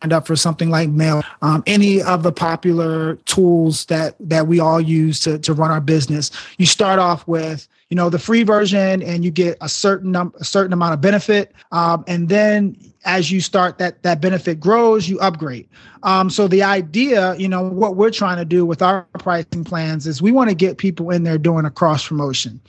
signed 0.02 0.12
up 0.12 0.26
for 0.26 0.36
something 0.36 0.70
like 0.70 0.90
mail, 0.90 1.22
um, 1.40 1.62
any 1.66 2.02
of 2.02 2.22
the 2.22 2.32
popular 2.32 3.16
tools 3.24 3.86
that 3.86 4.14
that 4.20 4.46
we 4.46 4.60
all 4.60 4.80
use 4.80 5.20
to 5.20 5.38
to 5.38 5.54
run 5.54 5.70
our 5.70 5.80
business, 5.80 6.30
you 6.58 6.66
start 6.66 6.98
off 6.98 7.26
with 7.26 7.66
you 7.92 7.96
know 7.96 8.08
the 8.08 8.18
free 8.18 8.42
version, 8.42 9.02
and 9.02 9.22
you 9.22 9.30
get 9.30 9.58
a 9.60 9.68
certain 9.68 10.12
num- 10.12 10.32
a 10.40 10.46
certain 10.46 10.72
amount 10.72 10.94
of 10.94 11.02
benefit, 11.02 11.52
um, 11.72 12.04
and 12.06 12.30
then 12.30 12.74
as 13.04 13.30
you 13.30 13.38
start 13.42 13.76
that 13.76 14.02
that 14.02 14.18
benefit 14.18 14.58
grows, 14.58 15.10
you 15.10 15.20
upgrade. 15.20 15.68
Um, 16.02 16.30
so 16.30 16.48
the 16.48 16.62
idea, 16.62 17.34
you 17.36 17.48
know, 17.48 17.68
what 17.68 17.96
we're 17.96 18.10
trying 18.10 18.38
to 18.38 18.46
do 18.46 18.64
with 18.64 18.80
our 18.80 19.02
pricing 19.18 19.62
plans 19.62 20.06
is 20.06 20.22
we 20.22 20.32
want 20.32 20.48
to 20.48 20.56
get 20.56 20.78
people 20.78 21.10
in 21.10 21.22
there 21.24 21.36
doing 21.36 21.66
a 21.66 21.70
cross 21.70 22.08
promotion. 22.08 22.62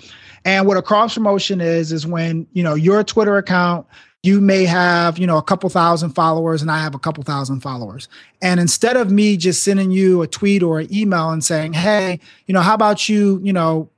And 0.43 0.67
what 0.67 0.75
a 0.75 0.81
cross 0.81 1.13
promotion 1.13 1.61
is 1.61 1.93
is 1.93 2.05
when 2.05 2.45
you 2.51 2.61
know 2.61 2.73
your 2.73 3.01
Twitter 3.01 3.37
account 3.37 3.87
you 4.23 4.41
may 4.41 4.65
have 4.65 5.17
you 5.17 5.27
know 5.27 5.37
a 5.37 5.43
couple 5.43 5.69
thousand 5.69 6.11
followers 6.11 6.61
and 6.61 6.71
i 6.71 6.79
have 6.79 6.95
a 6.95 6.99
couple 6.99 7.21
thousand 7.23 7.59
followers 7.59 8.07
and 8.41 8.57
instead 8.57 8.95
of 8.95 9.11
me 9.11 9.35
just 9.35 9.63
sending 9.63 9.91
you 9.91 10.21
a 10.21 10.27
tweet 10.27 10.63
or 10.63 10.79
an 10.79 10.93
email 10.95 11.31
and 11.31 11.43
saying 11.43 11.73
hey 11.73 12.21
you 12.47 12.53
know 12.53 12.61
how 12.61 12.73
about 12.73 13.09
you 13.09 13.41
you 13.43 13.51
know 13.51 13.89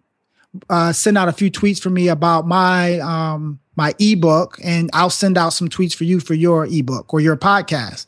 uh, 0.70 0.94
send 0.94 1.18
out 1.18 1.28
a 1.28 1.34
few 1.34 1.52
tweets 1.52 1.82
for 1.82 1.90
me 1.90 2.08
about 2.08 2.48
my 2.48 3.00
um, 3.00 3.60
my 3.76 3.94
ebook, 4.00 4.58
and 4.64 4.90
I'll 4.94 5.10
send 5.10 5.38
out 5.38 5.50
some 5.50 5.70
tweets 5.70 5.94
for 5.96 6.04
you 6.04 6.20
for 6.20 6.34
your 6.34 6.66
ebook 6.66 7.14
or 7.14 7.20
your 7.20 7.38
podcast. 7.38 8.06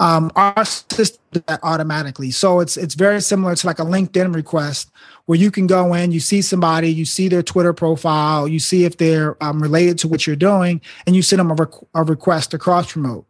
Um, 0.00 0.32
our 0.34 0.64
system 0.64 1.20
that 1.46 1.60
automatically, 1.62 2.32
so 2.32 2.60
it's 2.60 2.76
it's 2.76 2.94
very 2.94 3.20
similar 3.20 3.54
to 3.54 3.66
like 3.66 3.78
a 3.78 3.84
LinkedIn 3.84 4.34
request 4.34 4.90
where 5.26 5.38
you 5.38 5.50
can 5.50 5.66
go 5.66 5.94
in, 5.94 6.12
you 6.12 6.20
see 6.20 6.42
somebody, 6.42 6.92
you 6.92 7.04
see 7.04 7.28
their 7.28 7.42
Twitter 7.42 7.72
profile, 7.72 8.46
you 8.46 8.58
see 8.58 8.84
if 8.84 8.96
they're 8.98 9.42
um, 9.42 9.62
related 9.62 9.98
to 9.98 10.08
what 10.08 10.26
you're 10.26 10.36
doing, 10.36 10.80
and 11.06 11.16
you 11.16 11.22
send 11.22 11.40
them 11.40 11.50
a, 11.50 11.54
requ- 11.54 11.86
a 11.94 12.02
request 12.02 12.50
to 12.50 12.58
cross 12.58 12.92
promote, 12.92 13.24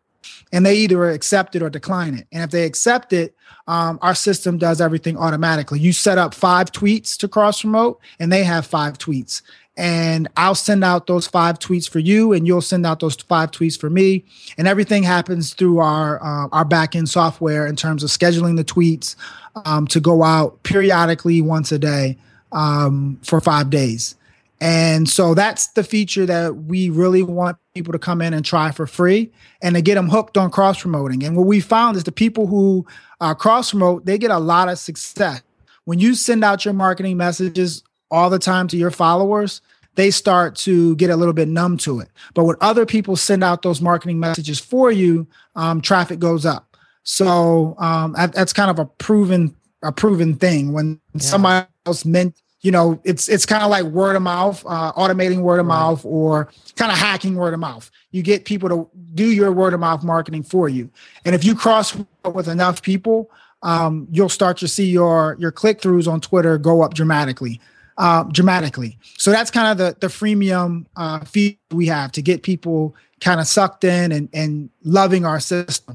and 0.52 0.64
they 0.64 0.76
either 0.76 1.10
accept 1.10 1.56
it 1.56 1.62
or 1.62 1.70
decline 1.70 2.14
it. 2.14 2.26
And 2.32 2.42
if 2.42 2.50
they 2.50 2.64
accept 2.64 3.12
it, 3.12 3.34
um, 3.66 3.98
our 4.02 4.14
system 4.14 4.58
does 4.58 4.80
everything 4.80 5.16
automatically. 5.16 5.80
You 5.80 5.92
set 5.92 6.18
up 6.18 6.34
five 6.34 6.70
tweets 6.70 7.16
to 7.18 7.28
cross 7.28 7.62
promote, 7.62 8.00
and 8.18 8.32
they 8.32 8.44
have 8.44 8.66
five 8.66 8.98
tweets 8.98 9.42
and 9.76 10.28
I'll 10.36 10.54
send 10.54 10.84
out 10.84 11.06
those 11.06 11.26
five 11.26 11.58
tweets 11.58 11.88
for 11.88 11.98
you, 11.98 12.32
and 12.32 12.46
you'll 12.46 12.60
send 12.60 12.86
out 12.86 13.00
those 13.00 13.16
five 13.16 13.50
tweets 13.50 13.78
for 13.78 13.90
me, 13.90 14.24
and 14.56 14.68
everything 14.68 15.02
happens 15.02 15.52
through 15.52 15.78
our 15.78 16.22
uh, 16.22 16.48
our 16.52 16.64
backend 16.64 17.08
software 17.08 17.66
in 17.66 17.76
terms 17.76 18.04
of 18.04 18.10
scheduling 18.10 18.56
the 18.56 18.64
tweets 18.64 19.16
um, 19.64 19.86
to 19.88 20.00
go 20.00 20.22
out 20.22 20.62
periodically 20.62 21.40
once 21.40 21.72
a 21.72 21.78
day 21.78 22.16
um, 22.52 23.18
for 23.22 23.40
five 23.40 23.70
days. 23.70 24.14
And 24.60 25.08
so 25.08 25.34
that's 25.34 25.68
the 25.68 25.84
feature 25.84 26.26
that 26.26 26.56
we 26.56 26.88
really 26.88 27.22
want 27.22 27.58
people 27.74 27.92
to 27.92 27.98
come 27.98 28.22
in 28.22 28.32
and 28.32 28.44
try 28.44 28.70
for 28.70 28.86
free 28.86 29.30
and 29.62 29.74
to 29.74 29.82
get 29.82 29.96
them 29.96 30.08
hooked 30.08 30.38
on 30.38 30.50
cross 30.50 30.80
promoting. 30.80 31.24
And 31.24 31.36
what 31.36 31.46
we 31.46 31.60
found 31.60 31.96
is 31.96 32.04
the 32.04 32.12
people 32.12 32.46
who 32.46 32.86
uh, 33.20 33.34
cross 33.34 33.70
promote, 33.70 34.06
they 34.06 34.16
get 34.16 34.30
a 34.30 34.38
lot 34.38 34.68
of 34.68 34.78
success. 34.78 35.42
When 35.84 35.98
you 35.98 36.14
send 36.14 36.44
out 36.44 36.64
your 36.64 36.74
marketing 36.74 37.16
messages 37.16 37.82
all 38.10 38.30
the 38.30 38.38
time 38.38 38.68
to 38.68 38.76
your 38.76 38.90
followers, 38.90 39.60
they 39.96 40.10
start 40.10 40.56
to 40.56 40.96
get 40.96 41.10
a 41.10 41.16
little 41.16 41.34
bit 41.34 41.48
numb 41.48 41.76
to 41.78 42.00
it. 42.00 42.08
But 42.32 42.44
when 42.44 42.56
other 42.60 42.86
people 42.86 43.16
send 43.16 43.44
out 43.44 43.62
those 43.62 43.80
marketing 43.80 44.18
messages 44.18 44.58
for 44.58 44.90
you, 44.90 45.26
um, 45.56 45.80
traffic 45.80 46.18
goes 46.18 46.46
up. 46.46 46.76
So 47.02 47.76
um, 47.78 48.12
that's 48.12 48.52
kind 48.52 48.70
of 48.70 48.78
a 48.78 48.86
proven 48.86 49.54
a 49.82 49.92
proven 49.92 50.34
thing. 50.34 50.72
When 50.72 51.00
yeah. 51.12 51.20
somebody 51.20 51.66
else 51.86 52.04
meant, 52.04 52.40
you 52.64 52.70
know, 52.70 52.98
it's 53.04 53.28
it's 53.28 53.44
kind 53.44 53.62
of 53.62 53.70
like 53.70 53.84
word 53.84 54.16
of 54.16 54.22
mouth, 54.22 54.64
uh, 54.66 54.92
automating 54.94 55.42
word 55.42 55.60
of 55.60 55.66
right. 55.66 55.74
mouth, 55.76 56.04
or 56.04 56.50
kind 56.76 56.90
of 56.90 56.96
hacking 56.96 57.36
word 57.36 57.52
of 57.54 57.60
mouth. 57.60 57.90
You 58.10 58.22
get 58.22 58.46
people 58.46 58.68
to 58.70 58.88
do 59.14 59.30
your 59.30 59.52
word 59.52 59.74
of 59.74 59.80
mouth 59.80 60.02
marketing 60.02 60.42
for 60.44 60.68
you, 60.68 60.90
and 61.26 61.34
if 61.34 61.44
you 61.44 61.54
cross 61.54 61.94
with 62.24 62.48
enough 62.48 62.80
people, 62.80 63.30
um, 63.62 64.08
you'll 64.10 64.30
start 64.30 64.56
to 64.58 64.68
see 64.68 64.86
your 64.86 65.36
your 65.38 65.52
click 65.52 65.82
throughs 65.82 66.10
on 66.10 66.22
Twitter 66.22 66.56
go 66.56 66.82
up 66.82 66.94
dramatically 66.94 67.60
uh, 67.98 68.24
dramatically. 68.24 68.98
So 69.18 69.30
that's 69.30 69.50
kind 69.50 69.68
of 69.68 69.78
the 69.78 69.96
the 70.00 70.12
freemium 70.12 70.86
uh, 70.96 71.20
fee 71.20 71.58
we 71.70 71.86
have 71.86 72.12
to 72.12 72.22
get 72.22 72.42
people 72.42 72.94
kind 73.20 73.40
of 73.40 73.46
sucked 73.46 73.84
in 73.84 74.10
and 74.10 74.28
and 74.32 74.70
loving 74.82 75.24
our 75.24 75.40
system. 75.40 75.93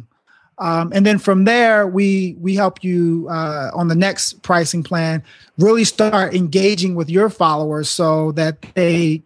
Um, 0.60 0.92
and 0.94 1.06
then 1.06 1.20
from 1.20 1.46
there, 1.46 1.88
we 1.88 2.36
we 2.40 2.56
help 2.56 2.84
you 2.84 3.28
uh, 3.30 3.72
on 3.74 3.88
the 3.88 3.96
next 3.96 4.42
pricing 4.44 4.84
plan 4.84 5.24
really 5.58 5.86
start 5.86 6.34
engaging 6.34 6.96
with 6.96 7.10
your 7.10 7.30
followers 7.30 7.90
so 7.90 8.34
that 8.34 8.62
they 8.74 9.24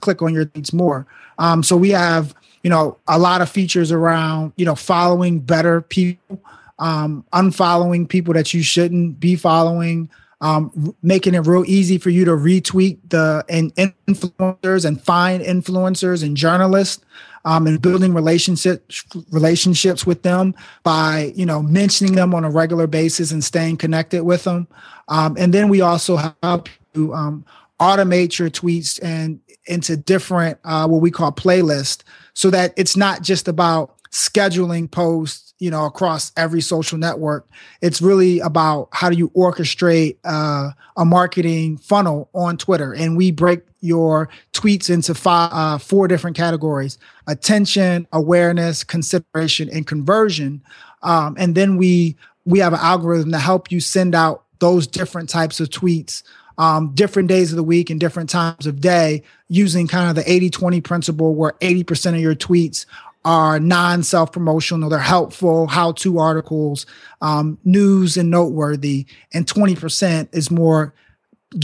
click 0.00 0.22
on 0.22 0.32
your 0.32 0.46
tweets 0.46 0.72
more. 0.72 1.06
Um, 1.38 1.62
so 1.62 1.76
we 1.76 1.90
have 1.90 2.34
you 2.62 2.70
know 2.70 2.98
a 3.08 3.18
lot 3.18 3.42
of 3.42 3.50
features 3.50 3.90
around 3.90 4.52
you 4.56 4.64
know 4.64 4.76
following 4.76 5.40
better 5.40 5.80
people, 5.80 6.40
um, 6.78 7.24
unfollowing 7.32 8.08
people 8.08 8.32
that 8.34 8.54
you 8.54 8.62
shouldn't 8.62 9.18
be 9.18 9.34
following 9.34 10.08
um, 10.40 10.94
making 11.02 11.34
it 11.34 11.40
real 11.40 11.64
easy 11.66 11.98
for 11.98 12.10
you 12.10 12.24
to 12.24 12.32
retweet 12.32 12.98
the 13.08 13.44
and 13.48 13.74
influencers 13.74 14.84
and 14.84 15.00
find 15.00 15.42
influencers 15.42 16.22
and 16.22 16.36
journalists 16.36 17.02
um, 17.46 17.66
and 17.66 17.80
building 17.80 18.12
relationships 18.12 19.04
relationships 19.30 20.04
with 20.04 20.22
them 20.22 20.54
by 20.82 21.32
you 21.34 21.46
know 21.46 21.62
mentioning 21.62 22.14
them 22.14 22.34
on 22.34 22.44
a 22.44 22.50
regular 22.50 22.86
basis 22.86 23.30
and 23.30 23.42
staying 23.42 23.78
connected 23.78 24.24
with 24.24 24.44
them. 24.44 24.68
Um, 25.08 25.36
and 25.38 25.54
then 25.54 25.68
we 25.68 25.80
also 25.80 26.34
help 26.42 26.68
you 26.94 27.14
um, 27.14 27.46
automate 27.80 28.38
your 28.38 28.50
tweets 28.50 29.02
and 29.02 29.40
into 29.66 29.96
different 29.96 30.58
uh, 30.64 30.86
what 30.86 31.00
we 31.00 31.10
call 31.10 31.32
playlists 31.32 32.02
so 32.34 32.50
that 32.50 32.74
it's 32.76 32.96
not 32.96 33.22
just 33.22 33.48
about 33.48 33.94
scheduling 34.10 34.90
posts 34.90 35.45
you 35.58 35.70
know 35.70 35.84
across 35.84 36.32
every 36.36 36.60
social 36.60 36.98
network. 36.98 37.46
It's 37.80 38.02
really 38.02 38.40
about 38.40 38.88
how 38.92 39.10
do 39.10 39.16
you 39.16 39.30
orchestrate 39.30 40.16
uh, 40.24 40.70
a 40.96 41.04
marketing 41.04 41.78
funnel 41.78 42.28
on 42.34 42.56
twitter. 42.56 42.92
And 42.92 43.16
we 43.16 43.30
break 43.30 43.60
your 43.80 44.28
tweets 44.52 44.90
into 44.90 45.14
five 45.14 45.50
uh, 45.52 45.78
four 45.78 46.08
different 46.08 46.36
categories 46.36 46.98
attention 47.26 48.06
awareness 48.12 48.84
consideration 48.84 49.68
and 49.70 49.86
conversion. 49.86 50.62
Um, 51.02 51.36
and 51.38 51.54
then 51.54 51.76
we 51.76 52.16
we 52.44 52.58
have 52.60 52.72
an 52.72 52.80
algorithm 52.80 53.32
to 53.32 53.38
help 53.38 53.70
you 53.72 53.80
send 53.80 54.14
out 54.14 54.44
those 54.58 54.86
different 54.86 55.28
types 55.28 55.60
of 55.60 55.68
tweets 55.68 56.22
um, 56.58 56.92
different 56.94 57.28
days 57.28 57.52
of 57.52 57.56
the 57.56 57.62
week 57.62 57.90
and 57.90 58.00
different 58.00 58.30
times 58.30 58.66
of 58.66 58.80
day 58.80 59.22
using 59.48 59.86
kind 59.86 60.08
of 60.08 60.16
the 60.16 60.30
80 60.30 60.50
20 60.50 60.80
principle 60.80 61.34
where 61.34 61.52
80% 61.60 62.14
of 62.14 62.20
your 62.20 62.34
tweets 62.34 62.86
are 63.26 63.58
non 63.58 64.04
self 64.04 64.30
promotional, 64.30 64.88
they're 64.88 65.00
helpful, 65.00 65.66
how 65.66 65.92
to 65.92 66.18
articles, 66.18 66.86
um, 67.20 67.58
news 67.64 68.16
and 68.16 68.30
noteworthy, 68.30 69.04
and 69.34 69.46
20% 69.46 70.28
is 70.32 70.48
more 70.50 70.94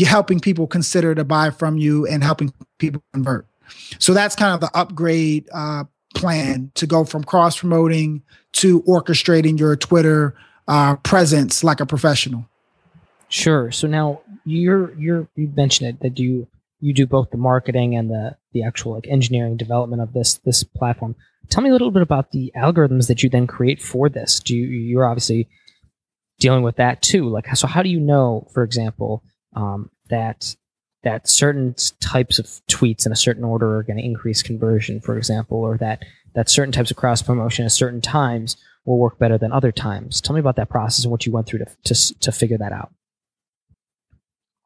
helping 0.05 0.41
people 0.41 0.67
consider 0.67 1.15
to 1.15 1.25
buy 1.25 1.51
from 1.51 1.79
you 1.79 2.05
and 2.07 2.25
helping 2.25 2.53
people 2.79 3.03
convert. 3.13 3.47
So 4.01 4.13
that's 4.13 4.35
kind 4.35 4.53
of 4.53 4.61
the 4.61 4.77
upgrade 4.77 5.49
uh, 5.55 5.85
plan 6.15 6.73
to 6.75 6.87
go 6.87 7.05
from 7.05 7.23
cross 7.23 7.61
promoting 7.61 8.23
to 8.55 8.83
orchestrating 8.83 9.59
your 9.59 9.77
Twitter 9.77 10.35
uh, 10.67 10.97
presence 10.97 11.63
like 11.63 11.81
a 11.81 11.87
professional. 11.87 12.45
Sure. 13.29 13.71
So 13.71 13.87
now 13.87 14.21
you're 14.45 14.95
you're 14.99 15.29
you 15.37 15.51
mentioned 15.57 15.91
it 15.91 16.01
that 16.01 16.19
you 16.19 16.49
you 16.81 16.93
do 16.93 17.07
both 17.07 17.31
the 17.31 17.39
marketing 17.39 17.95
and 17.95 18.11
the 18.11 18.37
the 18.53 18.63
actual 18.63 18.93
like 18.93 19.07
engineering 19.09 19.57
development 19.57 20.03
of 20.03 20.13
this 20.13 20.39
this 20.45 20.63
platform. 20.65 21.15
Tell 21.49 21.63
me 21.63 21.71
a 21.71 21.73
little 21.73 21.91
bit 21.91 22.03
about 22.03 22.31
the 22.31 22.53
algorithms 22.57 23.09
that 23.09 23.23
you 23.23 23.29
then 23.29 23.47
create 23.47 23.83
for 23.83 24.09
this. 24.09 24.41
Do 24.41 24.57
you 24.57 24.67
you're 24.67 25.07
obviously 25.07 25.49
dealing 26.39 26.63
with 26.63 26.77
that 26.77 27.03
too? 27.03 27.29
Like 27.29 27.55
so 27.57 27.67
how 27.67 27.83
do 27.83 27.89
you 27.89 28.01
know, 28.01 28.49
for 28.53 28.63
example, 28.63 29.23
um, 29.55 29.91
that 30.09 30.55
that 31.03 31.29
certain 31.29 31.75
types 32.01 32.39
of 32.39 32.47
tweets 32.71 33.07
in 33.07 33.13
a 33.13 33.17
certain 33.17 33.45
order 33.45 33.77
are 33.77 33.83
going 33.83 33.97
to 33.97 34.05
increase 34.05 34.43
conversion, 34.43 35.01
for 35.01 35.17
example, 35.17 35.59
or 35.59 35.77
that 35.79 36.05
that 36.35 36.49
certain 36.49 36.73
types 36.73 36.91
of 36.91 36.97
cross 36.97 37.23
promotion 37.23 37.65
at 37.65 37.73
certain 37.73 38.01
times 38.01 38.57
will 38.85 38.99
work 38.99 39.19
better 39.19 39.39
than 39.39 39.53
other 39.53 39.73
times. 39.73 40.21
Tell 40.21 40.35
me 40.35 40.41
about 40.41 40.57
that 40.57 40.71
process 40.71 41.05
and 41.05 41.11
what 41.11 41.27
you 41.27 41.33
went 41.33 41.47
through 41.47 41.61
to 41.61 41.67
to, 41.85 42.19
to 42.21 42.33
figure 42.33 42.59
that 42.59 42.73
out. 42.73 42.93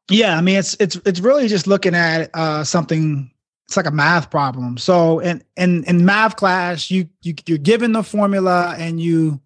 Yeah, 0.09 0.37
I 0.37 0.41
mean 0.41 0.57
it's 0.57 0.75
it's 0.79 0.95
it's 1.05 1.19
really 1.19 1.47
just 1.47 1.67
looking 1.67 1.95
at 1.95 2.29
uh, 2.33 2.63
something. 2.63 3.31
It's 3.67 3.75
like 3.75 3.85
a 3.85 3.91
math 3.91 4.29
problem. 4.29 4.77
So 4.77 5.19
in 5.19 5.43
in 5.57 5.83
in 5.83 6.05
math 6.05 6.37
class, 6.37 6.89
you 6.89 7.09
you 7.21 7.35
you're 7.45 7.57
given 7.57 7.91
the 7.91 8.03
formula 8.03 8.75
and 8.77 8.99
you 8.99 9.41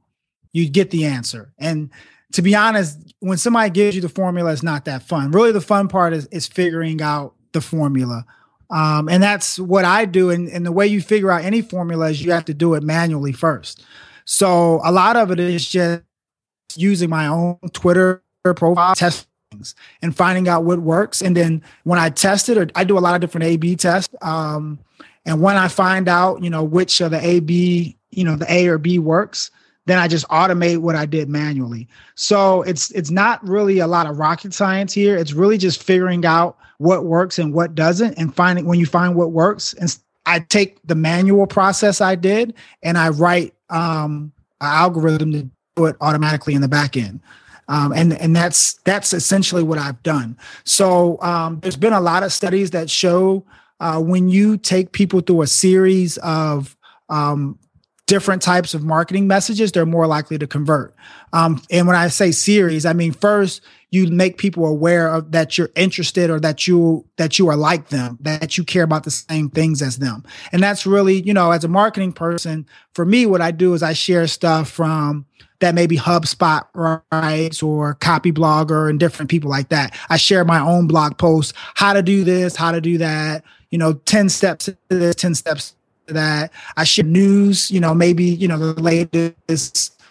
you 0.54 0.70
get 0.70 0.92
the 0.92 1.06
answer. 1.06 1.52
And 1.58 1.90
to 2.34 2.42
be 2.42 2.56
honest, 2.56 3.14
when 3.20 3.38
somebody 3.38 3.70
gives 3.72 3.96
you 3.96 4.02
the 4.02 4.10
formula, 4.10 4.52
it's 4.52 4.64
not 4.64 4.86
that 4.86 5.04
fun. 5.04 5.32
Really, 5.32 5.52
the 5.52 5.62
fun 5.62 5.88
part 5.88 6.14
is 6.14 6.28
is 6.28 6.48
figuring 6.48 7.02
out 7.02 7.34
the 7.52 7.62
formula. 7.62 8.26
Um, 8.70 9.10
and 9.10 9.22
that's 9.22 9.60
what 9.60 9.84
I 9.84 10.06
do. 10.06 10.30
And, 10.30 10.48
and 10.48 10.66
the 10.66 10.72
way 10.72 10.88
you 10.88 11.02
figure 11.02 11.30
out 11.32 11.44
any 11.44 11.62
formula 11.62 12.10
is 12.10 12.24
you 12.24 12.32
have 12.32 12.46
to 12.46 12.54
do 12.54 12.74
it 12.76 12.84
manually 12.84 13.34
first. 13.34 13.84
So 14.24 14.80
a 14.86 14.92
lot 14.92 15.18
of 15.18 15.30
it 15.32 15.40
is 15.40 15.68
just 15.68 16.04
using 16.76 17.10
my 17.10 17.28
own 17.28 17.58
Twitter 17.74 18.24
profile, 18.56 18.96
test 18.96 19.28
things 19.52 19.76
and 20.02 20.16
finding 20.16 20.48
out 20.48 20.64
what 20.64 20.80
works. 20.80 21.22
And 21.22 21.36
then 21.36 21.62
when 21.84 22.00
I 22.00 22.10
test 22.10 22.50
it, 22.50 22.58
or 22.58 22.68
I 22.76 22.84
do 22.84 22.98
a 22.98 23.00
lot 23.00 23.16
of 23.16 23.22
different 23.22 23.46
A 23.46 23.58
B 23.58 23.76
tests. 23.76 24.14
Um, 24.22 24.80
and 25.26 25.42
when 25.42 25.58
I 25.58 25.68
find 25.68 26.08
out, 26.08 26.44
you 26.44 26.50
know, 26.50 26.64
which 26.64 27.02
of 27.02 27.12
the 27.12 27.24
A 27.24 27.40
B, 27.40 27.96
you 28.10 28.24
know, 28.24 28.36
the 28.36 28.52
A 28.52 28.68
or 28.68 28.78
B 28.78 29.00
works, 29.00 29.52
then 29.86 30.00
I 30.00 30.08
just 30.08 30.28
automate 30.30 30.78
what 30.80 30.96
I 30.96 31.06
did 31.06 31.30
manually. 31.30 31.88
So 32.16 32.62
it's 32.64 32.92
it's 32.92 33.12
not 33.12 33.46
really 33.48 33.80
a 33.80 33.88
lot 33.88 34.08
of 34.08 34.18
rocket 34.18 34.54
science 34.54 34.94
here. 34.94 35.18
It's 35.18 35.34
really 35.34 35.58
just 35.58 35.84
figuring 35.84 36.26
out 36.26 36.58
what 36.78 37.06
works 37.06 37.38
and 37.38 37.54
what 37.54 37.76
doesn't, 37.76 38.16
and 38.18 38.36
finding 38.36 38.66
when 38.66 38.80
you 38.80 38.86
find 38.86 39.16
what 39.16 39.32
works. 39.32 39.74
And 39.74 39.96
I 40.26 40.40
take 40.40 40.80
the 40.86 40.96
manual 40.96 41.48
process 41.48 42.00
I 42.00 42.16
did 42.16 42.54
and 42.84 42.98
I 42.98 43.10
write 43.10 43.54
um, 43.70 44.32
an 44.62 44.68
algorithm 44.68 45.32
to 45.32 45.50
do 45.76 45.86
it 45.86 45.96
automatically 46.00 46.54
in 46.54 46.62
the 46.62 46.68
back 46.68 46.96
end. 46.96 47.20
Um, 47.72 47.94
and 47.94 48.12
and 48.14 48.36
that's 48.36 48.74
that's 48.84 49.14
essentially 49.14 49.64
what 49.64 49.80
I've 49.80 50.04
done. 50.04 50.38
So 50.66 51.22
um, 51.22 51.62
there's 51.62 51.78
been 51.78 51.94
a 51.94 52.02
lot 52.02 52.22
of 52.22 52.34
studies 52.34 52.72
that 52.72 52.90
show 52.90 53.46
uh, 53.80 54.02
when 54.02 54.28
you 54.28 54.58
take 54.58 54.92
people 54.92 55.22
through 55.22 55.42
a 55.42 55.48
series 55.48 56.18
of 56.18 56.76
um, 57.08 57.58
different 58.08 58.42
types 58.42 58.74
of 58.74 58.84
marketing 58.84 59.26
messages, 59.26 59.72
they're 59.72 59.86
more 59.86 60.06
likely 60.06 60.38
to 60.38 60.48
convert. 60.48 60.94
Um, 61.32 61.62
and 61.72 61.88
when 61.88 61.96
I 61.96 62.10
say 62.10 62.32
series, 62.32 62.86
I 62.86 62.92
mean 62.92 63.14
first 63.14 63.62
you 63.92 64.08
make 64.08 64.38
people 64.38 64.66
aware 64.66 65.10
of 65.10 65.34
that 65.34 65.58
you're 65.58 65.70
interested 65.76 66.30
or 66.30 66.40
that 66.40 66.66
you 66.66 67.06
that 67.18 67.38
you 67.38 67.50
are 67.50 67.58
like 67.58 67.90
them, 67.90 68.18
that 68.22 68.58
you 68.58 68.64
care 68.64 68.84
about 68.84 69.04
the 69.04 69.12
same 69.12 69.50
things 69.50 69.82
as 69.82 69.98
them. 69.98 70.24
And 70.54 70.64
that's 70.64 70.86
really, 70.86 71.22
you 71.22 71.34
know, 71.34 71.52
as 71.52 71.66
a 71.66 71.68
marketing 71.68 72.14
person, 72.14 72.66
for 72.94 73.06
me, 73.06 73.26
what 73.26 73.42
I 73.42 73.52
do 73.52 73.74
is 73.74 73.84
I 73.84 73.94
share 73.94 74.28
stuff 74.28 74.70
from 74.70 75.26
that 75.60 75.76
maybe 75.76 75.98
HubSpot 75.98 76.66
writes 77.12 77.62
or 77.62 77.96
Copyblogger 77.96 78.90
and 78.90 79.00
different 79.00 79.30
people 79.30 79.50
like 79.50 79.70
that. 79.70 79.96
I 80.10 80.18
share 80.18 80.44
my 80.44 80.60
own 80.60 80.88
blog 80.88 81.18
posts, 81.18 81.54
how 81.76 81.94
to 81.94 82.02
do 82.02 82.24
this, 82.24 82.56
how 82.56 82.72
to 82.72 82.82
do 82.82 82.98
that, 82.98 83.44
you 83.70 83.78
know, 83.78 83.94
10 83.94 84.30
steps 84.30 84.66
to 84.66 84.78
this, 84.90 85.16
10 85.16 85.36
steps 85.36 85.76
to 86.08 86.14
that. 86.14 86.52
I 86.78 86.84
share 86.84 87.06
news, 87.06 87.70
you 87.70 87.80
know, 87.80 87.94
maybe, 87.94 88.24
you 88.24 88.48
know, 88.48 88.58
the 88.58 88.82
latest, 88.82 90.02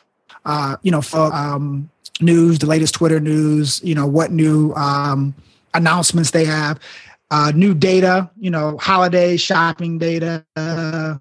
uh, 0.45 0.77
you 0.83 0.93
know, 0.93 1.03
for, 1.03 1.35
um, 1.35 1.90
news, 2.21 2.59
the 2.59 2.67
latest 2.67 2.95
Twitter 2.95 3.21
news, 3.21 3.81
you 3.83 3.95
know, 3.95 4.07
what 4.07 4.31
new 4.31 4.73
um, 4.75 5.35
announcements 5.75 6.31
they 6.33 6.45
have, 6.45 6.79
uh, 7.31 7.53
new 7.55 7.75
data, 7.75 8.31
you 8.39 8.51
know, 8.51 8.77
holiday 8.79 9.37
shopping 9.37 9.99
data, 9.99 10.45
uh, 10.57 11.15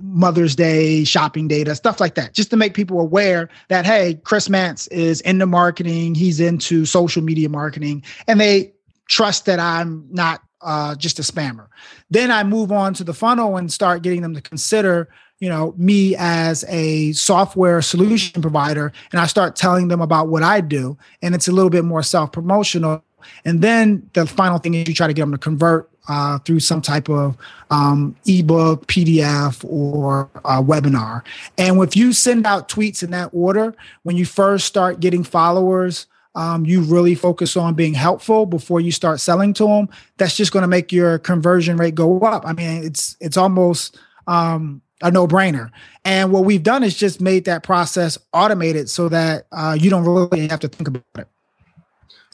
Mother's 0.00 0.56
Day 0.56 1.04
shopping 1.04 1.46
data, 1.46 1.74
stuff 1.74 2.00
like 2.00 2.14
that, 2.14 2.32
just 2.32 2.50
to 2.50 2.56
make 2.56 2.72
people 2.72 3.00
aware 3.00 3.50
that, 3.68 3.84
hey, 3.84 4.14
Chris 4.24 4.48
Mantz 4.48 4.90
is 4.90 5.20
into 5.22 5.44
marketing, 5.44 6.14
he's 6.14 6.40
into 6.40 6.86
social 6.86 7.22
media 7.22 7.48
marketing, 7.50 8.02
and 8.26 8.40
they 8.40 8.72
trust 9.08 9.44
that 9.44 9.60
I'm 9.60 10.06
not 10.10 10.42
uh, 10.62 10.94
just 10.94 11.18
a 11.18 11.22
spammer. 11.22 11.68
Then 12.10 12.30
I 12.30 12.44
move 12.44 12.72
on 12.72 12.94
to 12.94 13.04
the 13.04 13.12
funnel 13.12 13.58
and 13.58 13.70
start 13.70 14.02
getting 14.02 14.22
them 14.22 14.34
to 14.34 14.40
consider, 14.40 15.08
you 15.40 15.48
know, 15.48 15.74
me 15.76 16.16
as 16.18 16.64
a 16.68 17.12
software 17.12 17.80
solution 17.82 18.42
provider, 18.42 18.92
and 19.12 19.20
I 19.20 19.26
start 19.26 19.56
telling 19.56 19.88
them 19.88 20.00
about 20.00 20.28
what 20.28 20.42
I 20.42 20.60
do, 20.60 20.96
and 21.22 21.34
it's 21.34 21.48
a 21.48 21.52
little 21.52 21.70
bit 21.70 21.84
more 21.84 22.02
self 22.02 22.32
promotional. 22.32 23.04
And 23.44 23.62
then 23.62 24.08
the 24.14 24.26
final 24.26 24.58
thing 24.58 24.74
is 24.74 24.88
you 24.88 24.94
try 24.94 25.06
to 25.06 25.12
get 25.12 25.22
them 25.22 25.32
to 25.32 25.38
convert 25.38 25.90
uh, 26.08 26.38
through 26.38 26.60
some 26.60 26.80
type 26.80 27.08
of 27.08 27.36
um, 27.70 28.16
ebook, 28.26 28.86
PDF, 28.86 29.64
or 29.68 30.30
uh, 30.44 30.62
webinar. 30.62 31.22
And 31.58 31.80
if 31.82 31.96
you 31.96 32.12
send 32.12 32.46
out 32.46 32.68
tweets 32.68 33.02
in 33.02 33.10
that 33.10 33.30
order, 33.32 33.74
when 34.02 34.16
you 34.16 34.24
first 34.24 34.66
start 34.66 35.00
getting 35.00 35.22
followers, 35.22 36.06
um, 36.34 36.64
you 36.64 36.82
really 36.82 37.14
focus 37.14 37.56
on 37.56 37.74
being 37.74 37.94
helpful 37.94 38.46
before 38.46 38.80
you 38.80 38.92
start 38.92 39.20
selling 39.20 39.52
to 39.54 39.66
them, 39.66 39.88
that's 40.16 40.36
just 40.36 40.52
going 40.52 40.62
to 40.62 40.68
make 40.68 40.92
your 40.92 41.18
conversion 41.18 41.76
rate 41.76 41.94
go 41.94 42.20
up. 42.20 42.46
I 42.46 42.52
mean, 42.52 42.84
it's 42.84 43.16
it's 43.20 43.36
almost 43.36 43.98
um, 44.26 44.80
a 45.02 45.10
no 45.10 45.26
brainer. 45.26 45.70
And 46.04 46.32
what 46.32 46.44
we've 46.44 46.62
done 46.62 46.82
is 46.82 46.96
just 46.96 47.20
made 47.20 47.44
that 47.44 47.62
process 47.62 48.18
automated 48.32 48.90
so 48.90 49.08
that 49.08 49.46
uh, 49.52 49.76
you 49.78 49.90
don't 49.90 50.04
really 50.04 50.48
have 50.48 50.60
to 50.60 50.68
think 50.68 50.88
about 50.88 51.04
it. 51.16 51.28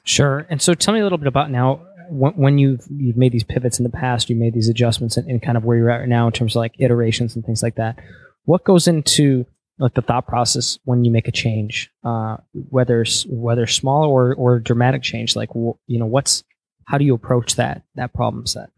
Sure. 0.04 0.46
And 0.50 0.60
so, 0.60 0.74
tell 0.74 0.92
me 0.92 1.00
a 1.00 1.02
little 1.02 1.18
bit 1.18 1.28
about 1.28 1.50
now 1.50 1.80
when 2.10 2.58
you've 2.58 2.84
you've 2.90 3.16
made 3.16 3.32
these 3.32 3.44
pivots 3.44 3.78
in 3.78 3.82
the 3.84 3.90
past, 3.90 4.28
you 4.28 4.36
made 4.36 4.54
these 4.54 4.68
adjustments, 4.68 5.16
and, 5.16 5.28
and 5.28 5.42
kind 5.42 5.56
of 5.56 5.64
where 5.64 5.76
you're 5.76 5.90
at 5.90 6.00
right 6.00 6.08
now 6.08 6.26
in 6.26 6.32
terms 6.32 6.54
of 6.54 6.60
like 6.60 6.74
iterations 6.78 7.34
and 7.34 7.44
things 7.44 7.62
like 7.62 7.76
that. 7.76 7.98
What 8.44 8.64
goes 8.64 8.86
into 8.86 9.46
like 9.78 9.94
the 9.94 10.02
thought 10.02 10.26
process 10.26 10.78
when 10.84 11.04
you 11.04 11.10
make 11.10 11.28
a 11.28 11.32
change, 11.32 11.90
uh, 12.04 12.36
whether 12.52 13.04
whether 13.26 13.66
small 13.66 14.04
or 14.04 14.34
or 14.34 14.58
dramatic 14.58 15.02
change. 15.02 15.34
Like 15.34 15.50
you 15.54 15.98
know, 15.98 16.06
what's 16.06 16.44
how 16.86 16.98
do 16.98 17.04
you 17.04 17.14
approach 17.14 17.56
that 17.56 17.82
that 17.94 18.12
problem 18.12 18.46
set? 18.46 18.70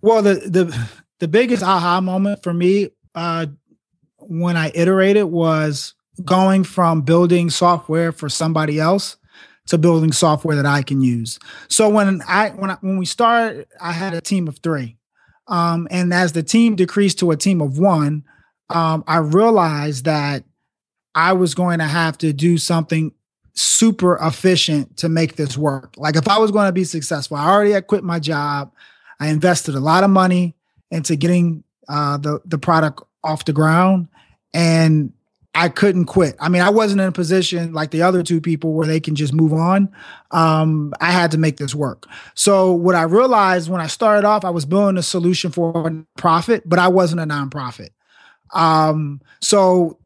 Well, 0.00 0.22
the 0.22 0.34
the 0.34 0.88
the 1.18 1.28
biggest 1.28 1.62
aha 1.62 2.00
moment 2.00 2.42
for 2.42 2.52
me 2.52 2.90
uh, 3.14 3.46
when 4.18 4.56
I 4.56 4.70
iterated 4.74 5.24
was 5.24 5.94
going 6.24 6.64
from 6.64 7.02
building 7.02 7.50
software 7.50 8.12
for 8.12 8.28
somebody 8.28 8.80
else 8.80 9.16
to 9.66 9.78
building 9.78 10.12
software 10.12 10.56
that 10.56 10.66
I 10.66 10.82
can 10.82 11.00
use. 11.00 11.38
So 11.68 11.88
when 11.88 12.22
I 12.26 12.50
when 12.50 12.70
I, 12.70 12.76
when 12.80 12.98
we 12.98 13.06
started, 13.06 13.66
I 13.80 13.92
had 13.92 14.14
a 14.14 14.20
team 14.20 14.48
of 14.48 14.58
three, 14.58 14.96
um, 15.46 15.88
and 15.90 16.12
as 16.12 16.32
the 16.32 16.42
team 16.42 16.76
decreased 16.76 17.18
to 17.20 17.30
a 17.30 17.36
team 17.36 17.60
of 17.60 17.78
one 17.78 18.24
um, 18.70 19.04
I 19.06 19.18
realized 19.18 20.04
that 20.04 20.44
I 21.14 21.32
was 21.32 21.54
going 21.54 21.78
to 21.78 21.86
have 21.86 22.18
to 22.18 22.32
do 22.32 22.58
something 22.58 23.12
super 23.54 24.16
efficient 24.16 24.98
to 24.98 25.08
make 25.08 25.36
this 25.36 25.56
work. 25.56 25.94
Like 25.96 26.16
if 26.16 26.28
I 26.28 26.38
was 26.38 26.50
going 26.50 26.66
to 26.66 26.72
be 26.72 26.84
successful, 26.84 27.36
I 27.36 27.48
already 27.48 27.72
had 27.72 27.86
quit 27.86 28.04
my 28.04 28.18
job. 28.18 28.72
I 29.18 29.28
invested 29.28 29.74
a 29.74 29.80
lot 29.80 30.04
of 30.04 30.10
money 30.10 30.54
into 30.90 31.16
getting 31.16 31.64
uh, 31.88 32.16
the 32.18 32.40
the 32.44 32.58
product 32.58 33.02
off 33.24 33.44
the 33.44 33.52
ground, 33.52 34.08
and 34.54 35.12
I 35.54 35.68
couldn't 35.68 36.04
quit. 36.04 36.36
I 36.38 36.48
mean, 36.48 36.62
I 36.62 36.70
wasn't 36.70 37.00
in 37.00 37.08
a 37.08 37.12
position 37.12 37.72
like 37.72 37.90
the 37.90 38.02
other 38.02 38.22
two 38.22 38.40
people 38.40 38.74
where 38.74 38.86
they 38.86 39.00
can 39.00 39.14
just 39.16 39.32
move 39.32 39.52
on. 39.52 39.88
Um, 40.30 40.92
I 41.00 41.10
had 41.10 41.32
to 41.32 41.38
make 41.38 41.56
this 41.56 41.74
work. 41.74 42.06
So 42.34 42.72
what 42.72 42.94
I 42.94 43.02
realized 43.02 43.68
when 43.68 43.80
I 43.80 43.88
started 43.88 44.26
off, 44.26 44.44
I 44.44 44.50
was 44.50 44.64
building 44.64 44.98
a 44.98 45.02
solution 45.02 45.50
for 45.50 45.88
a 45.88 46.20
profit, 46.20 46.62
but 46.64 46.78
I 46.78 46.88
wasn't 46.88 47.22
a 47.22 47.24
nonprofit. 47.24 47.88
Um, 48.54 49.20
so 49.40 49.98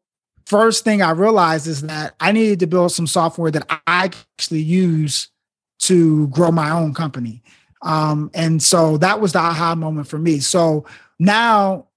first 0.47 0.83
thing 0.83 1.01
I 1.01 1.11
realized 1.11 1.67
is 1.67 1.81
that 1.81 2.15
I 2.19 2.31
needed 2.31 2.59
to 2.61 2.67
build 2.67 2.91
some 2.91 3.07
software 3.07 3.51
that 3.51 3.65
I 3.69 3.79
actually 3.85 4.61
use 4.61 5.29
to 5.79 6.27
grow 6.29 6.51
my 6.51 6.71
own 6.71 6.93
company. 6.93 7.43
Um, 7.83 8.31
and 8.33 8.63
so 8.63 8.97
that 8.97 9.19
was 9.19 9.33
the 9.33 9.39
aha 9.39 9.75
moment 9.75 10.07
for 10.07 10.17
me. 10.17 10.39
So 10.39 10.85
now 11.19 11.87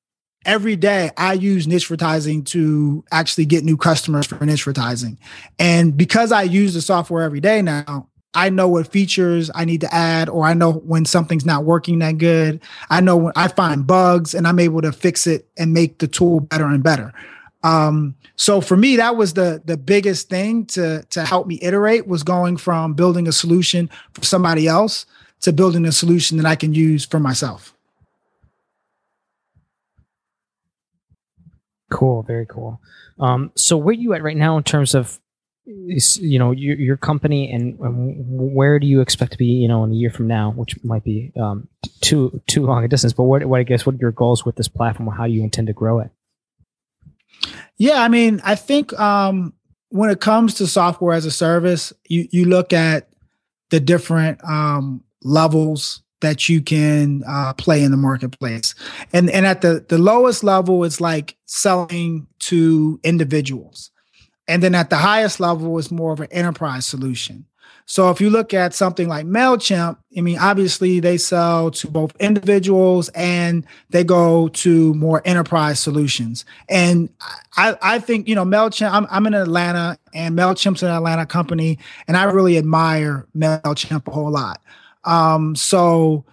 every 0.45 0.77
day 0.77 1.11
I 1.17 1.35
use 1.35 1.67
Nichevertising 1.67 2.45
to 2.47 3.05
actually 3.11 3.47
get 3.47 3.65
new 3.65 3.77
customers 3.77 4.27
for 4.27 4.37
Nichevertising. 4.37 5.17
And 5.59 5.97
because 5.97 6.33
I 6.33 6.43
use 6.43 6.75
the 6.75 6.83
software 6.83 7.23
every 7.23 7.41
day 7.41 7.63
now, 7.63 8.09
I 8.35 8.51
know 8.51 8.69
what 8.69 8.89
features 8.89 9.51
I 9.55 9.65
need 9.65 9.81
to 9.81 9.95
add, 9.95 10.29
or 10.29 10.45
I 10.45 10.53
know 10.53 10.75
when 10.75 11.07
something's 11.07 11.47
not 11.47 11.65
working 11.65 12.01
that 12.01 12.19
good. 12.19 12.61
I 12.91 13.01
know 13.01 13.17
when 13.17 13.33
I 13.35 13.49
find 13.49 13.87
bugs 13.87 14.35
and 14.35 14.47
I'm 14.47 14.59
able 14.59 14.83
to 14.83 14.93
fix 14.93 15.27
it 15.27 15.49
and 15.57 15.73
make 15.73 15.99
the 15.99 16.07
tool 16.07 16.41
better 16.41 16.67
and 16.67 16.83
better. 16.83 17.15
Um, 17.63 18.15
so 18.37 18.61
for 18.61 18.77
me, 18.77 18.97
that 18.97 19.17
was 19.17 19.33
the 19.33 19.63
the 19.65 19.79
biggest 19.79 20.29
thing 20.29 20.67
to 20.67 21.03
to 21.05 21.25
help 21.25 21.47
me 21.47 21.59
iterate 21.63 22.07
was 22.07 22.23
going 22.23 22.59
from 22.59 22.93
building 22.93 23.27
a 23.27 23.33
solution 23.33 23.89
for 24.13 24.23
somebody 24.23 24.69
else 24.69 25.07
to 25.41 25.53
building 25.53 25.85
a 25.85 25.93
solution 25.93 26.37
that 26.39 26.47
I 26.47 26.57
can 26.57 26.75
use 26.75 27.05
for 27.05 27.21
myself. 27.21 27.75
Cool, 31.91 32.23
very 32.23 32.47
cool. 32.47 32.81
Um, 33.19 33.53
so 33.55 33.77
where 33.77 33.91
are 33.91 33.93
you 33.93 34.13
at 34.15 34.23
right 34.23 34.37
now 34.37 34.57
in 34.57 34.65
terms 34.65 34.95
of 34.95 35.21
you 35.67 36.39
know 36.39 36.53
your, 36.53 36.77
your 36.77 36.97
company 36.97 37.51
and 37.51 37.77
where 37.79 38.79
do 38.79 38.87
you 38.87 39.01
expect 39.01 39.33
to 39.33 39.39
be 39.39 39.47
you 39.47 39.67
know 39.67 39.83
in 39.83 39.91
a 39.91 39.95
year 39.95 40.11
from 40.11 40.29
now 40.29 40.53
which 40.53 40.77
might 40.85 41.03
be 41.03 41.33
um, 41.41 41.67
too 42.01 42.41
too 42.47 42.65
long 42.65 42.85
a 42.85 42.89
distance 42.89 43.13
but 43.13 43.25
what, 43.25 43.45
what 43.47 43.59
i 43.59 43.65
guess 43.65 43.85
what 43.85 43.97
are 43.97 43.99
your 43.99 44.13
goals 44.13 44.45
with 44.45 44.55
this 44.55 44.69
platform 44.69 45.09
and 45.09 45.19
how 45.19 45.27
do 45.27 45.33
you 45.33 45.43
intend 45.43 45.67
to 45.67 45.73
grow 45.73 45.99
it 45.99 46.11
yeah 47.79 48.01
i 48.01 48.07
mean 48.07 48.41
i 48.45 48.55
think 48.55 48.97
um, 49.01 49.53
when 49.89 50.09
it 50.09 50.21
comes 50.21 50.55
to 50.55 50.69
software 50.69 51.17
as 51.17 51.25
a 51.25 51.33
service 51.33 51.93
you 52.07 52.29
you 52.31 52.45
look 52.45 52.73
at 52.73 53.09
the 53.71 53.81
different 53.81 54.39
um, 54.45 55.03
levels 55.23 56.03
that 56.21 56.49
you 56.49 56.63
can 56.63 57.23
uh, 57.29 57.53
play 57.55 57.83
in 57.83 57.91
the 57.91 57.97
marketplace 57.97 58.75
and 59.13 59.29
and 59.31 59.47
at 59.47 59.61
the 59.61 59.85
the 59.89 59.99
lowest 59.99 60.43
level 60.43 60.83
it's 60.85 61.01
like 61.01 61.37
selling 61.45 62.27
to 62.39 62.99
individuals 63.05 63.91
and 64.49 64.63
then 64.63 64.75
at 64.75 64.91
the 64.91 64.97
highest 64.97 65.41
level 65.41 65.79
it's 65.79 65.91
more 65.91 66.13
of 66.13 66.21
an 66.21 66.29
enterprise 66.31 66.87
solution. 66.87 67.47
So 67.89 68.11
if 68.11 68.21
you 68.21 68.31
look 68.31 68.53
at 68.53 68.75
something 68.75 69.07
like 69.07 69.27
MailChimp, 69.27 69.97
I 70.17 70.21
mean, 70.21 70.39
obviously 70.39 70.99
they 70.99 71.17
sell 71.17 71.71
to 71.71 71.87
both 71.89 72.17
individuals 72.19 73.09
and 73.11 73.65
they 73.91 74.03
go 74.03 74.49
to 74.49 74.93
more 74.95 75.23
enterprise 75.25 75.79
solutions. 75.79 76.45
And 76.69 77.09
I, 77.57 77.77
I 77.81 77.99
think, 78.01 78.27
you 78.27 78.35
know, 78.35 78.45
MailChimp, 78.45 78.91
I'm, 78.91 79.07
I'm 79.09 79.25
in 79.27 79.35
Atlanta 79.35 79.99
and 80.13 80.37
MailChimp's 80.37 80.83
an 80.83 80.89
Atlanta 80.89 81.27
company, 81.27 81.79
and 82.09 82.17
I 82.17 82.25
really 82.25 82.59
admire 82.59 83.25
MailChimp 83.37 84.09
a 84.09 84.11
whole 84.11 84.33
lot. 84.33 84.61
Um, 85.07 85.57
so 85.57 86.25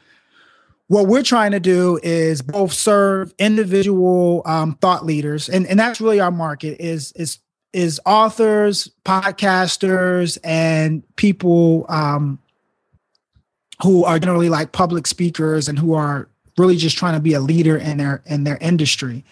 what 0.88 1.08
we're 1.08 1.24
trying 1.24 1.52
to 1.52 1.60
do 1.60 2.00
is 2.04 2.42
both 2.42 2.74
serve 2.74 3.34
individual 3.40 4.42
um, 4.46 4.76
thought 4.76 5.06
leaders, 5.06 5.50
and, 5.50 5.66
and 5.68 5.80
that's 5.80 6.02
really 6.02 6.20
our 6.20 6.32
market 6.32 6.80
is 6.80 7.12
is 7.14 7.40
is 7.72 8.00
authors, 8.06 8.92
podcasters, 9.04 10.38
and 10.44 11.04
people 11.16 11.86
um, 11.90 12.38
who 13.82 14.04
are 14.04 14.20
generally 14.20 14.50
like 14.50 14.72
public 14.72 15.08
speakers 15.08 15.68
and 15.68 15.80
who 15.80 15.94
are 15.94 16.30
really 16.58 16.76
just 16.76 16.98
trying 16.98 17.16
to 17.16 17.20
be 17.20 17.34
a 17.34 17.40
leader 17.40 17.78
in 17.78 17.98
their 17.98 18.22
in 18.26 18.44
their 18.44 18.58
industry. 18.62 19.24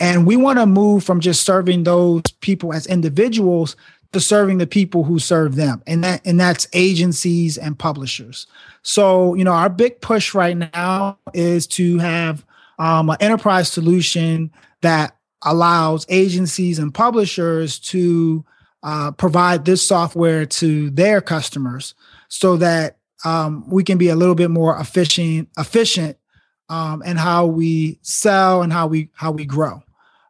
And 0.00 0.26
we 0.26 0.36
want 0.36 0.58
to 0.60 0.66
move 0.66 1.02
from 1.02 1.20
just 1.20 1.44
serving 1.44 1.82
those 1.82 2.22
people 2.40 2.72
as 2.72 2.86
individuals 2.86 3.74
to 4.12 4.20
serving 4.20 4.58
the 4.58 4.66
people 4.66 5.04
who 5.04 5.18
serve 5.18 5.56
them. 5.56 5.82
And 5.86 6.02
that 6.04 6.26
and 6.26 6.38
that's 6.38 6.66
agencies 6.72 7.58
and 7.58 7.78
publishers. 7.78 8.46
So, 8.82 9.34
you 9.34 9.44
know, 9.44 9.52
our 9.52 9.68
big 9.68 10.00
push 10.00 10.34
right 10.34 10.56
now 10.56 11.18
is 11.34 11.66
to 11.68 11.98
have 11.98 12.44
um, 12.78 13.10
an 13.10 13.16
enterprise 13.20 13.70
solution 13.70 14.50
that 14.82 15.16
allows 15.42 16.06
agencies 16.08 16.78
and 16.78 16.92
publishers 16.92 17.78
to 17.78 18.44
uh, 18.82 19.10
provide 19.12 19.64
this 19.64 19.86
software 19.86 20.46
to 20.46 20.90
their 20.90 21.20
customers 21.20 21.94
so 22.28 22.56
that 22.56 22.98
um, 23.24 23.68
we 23.68 23.82
can 23.82 23.98
be 23.98 24.08
a 24.08 24.16
little 24.16 24.34
bit 24.34 24.50
more 24.50 24.78
efficient 24.78 25.48
efficient 25.58 26.16
um, 26.68 27.02
in 27.02 27.16
how 27.16 27.46
we 27.46 27.98
sell 28.02 28.62
and 28.62 28.72
how 28.72 28.86
we 28.86 29.10
how 29.14 29.30
we 29.30 29.44
grow. 29.44 29.82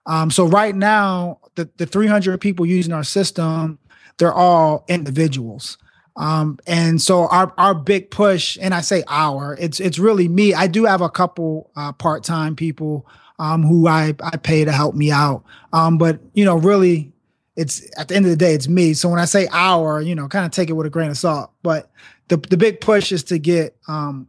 Um, 0.06 0.30
so 0.30 0.46
right 0.46 0.74
now, 0.74 1.38
the, 1.58 1.68
the 1.76 1.86
300 1.86 2.40
people 2.40 2.64
using 2.64 2.92
our 2.92 3.04
system, 3.04 3.78
they're 4.18 4.32
all 4.32 4.84
individuals. 4.88 5.76
Um, 6.16 6.58
and 6.66 7.00
so 7.00 7.28
our 7.28 7.52
our 7.58 7.74
big 7.74 8.10
push, 8.10 8.58
and 8.60 8.74
I 8.74 8.80
say 8.80 9.04
our, 9.06 9.56
it's 9.60 9.78
it's 9.78 9.98
really 9.98 10.26
me. 10.26 10.54
I 10.54 10.66
do 10.66 10.84
have 10.84 11.00
a 11.00 11.08
couple 11.08 11.70
uh, 11.76 11.92
part 11.92 12.24
time 12.24 12.56
people 12.56 13.06
um, 13.38 13.62
who 13.62 13.86
I, 13.86 14.14
I 14.22 14.36
pay 14.36 14.64
to 14.64 14.72
help 14.72 14.94
me 14.94 15.12
out. 15.12 15.44
Um, 15.72 15.96
but 15.96 16.18
you 16.34 16.44
know, 16.44 16.56
really, 16.56 17.12
it's 17.54 17.88
at 17.98 18.08
the 18.08 18.16
end 18.16 18.24
of 18.24 18.30
the 18.30 18.36
day, 18.36 18.54
it's 18.54 18.68
me. 18.68 18.94
So 18.94 19.08
when 19.08 19.20
I 19.20 19.26
say 19.26 19.48
our, 19.52 20.00
you 20.00 20.16
know, 20.16 20.26
kind 20.26 20.44
of 20.44 20.50
take 20.50 20.70
it 20.70 20.72
with 20.72 20.86
a 20.86 20.90
grain 20.90 21.10
of 21.10 21.18
salt. 21.18 21.52
But 21.62 21.90
the 22.28 22.36
the 22.36 22.56
big 22.56 22.80
push 22.80 23.12
is 23.12 23.22
to 23.24 23.38
get 23.38 23.76
um, 23.86 24.28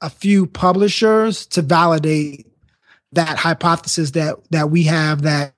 a 0.00 0.10
few 0.10 0.46
publishers 0.46 1.46
to 1.46 1.62
validate 1.62 2.48
that 3.12 3.38
hypothesis 3.38 4.12
that 4.12 4.36
that 4.50 4.70
we 4.70 4.84
have 4.84 5.22
that 5.22 5.54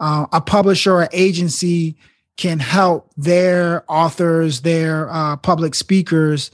uh, 0.00 0.26
a 0.32 0.40
publisher 0.40 0.92
or 0.92 1.08
agency 1.12 1.96
can 2.36 2.58
help 2.58 3.10
their 3.16 3.84
authors, 3.88 4.62
their 4.62 5.10
uh, 5.10 5.36
public 5.36 5.74
speakers 5.74 6.50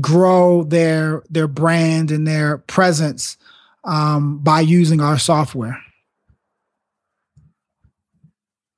grow 0.00 0.64
their 0.64 1.22
their 1.30 1.48
brand 1.48 2.10
and 2.10 2.26
their 2.26 2.58
presence 2.58 3.36
um, 3.84 4.38
by 4.38 4.60
using 4.60 5.00
our 5.00 5.18
software. 5.18 5.78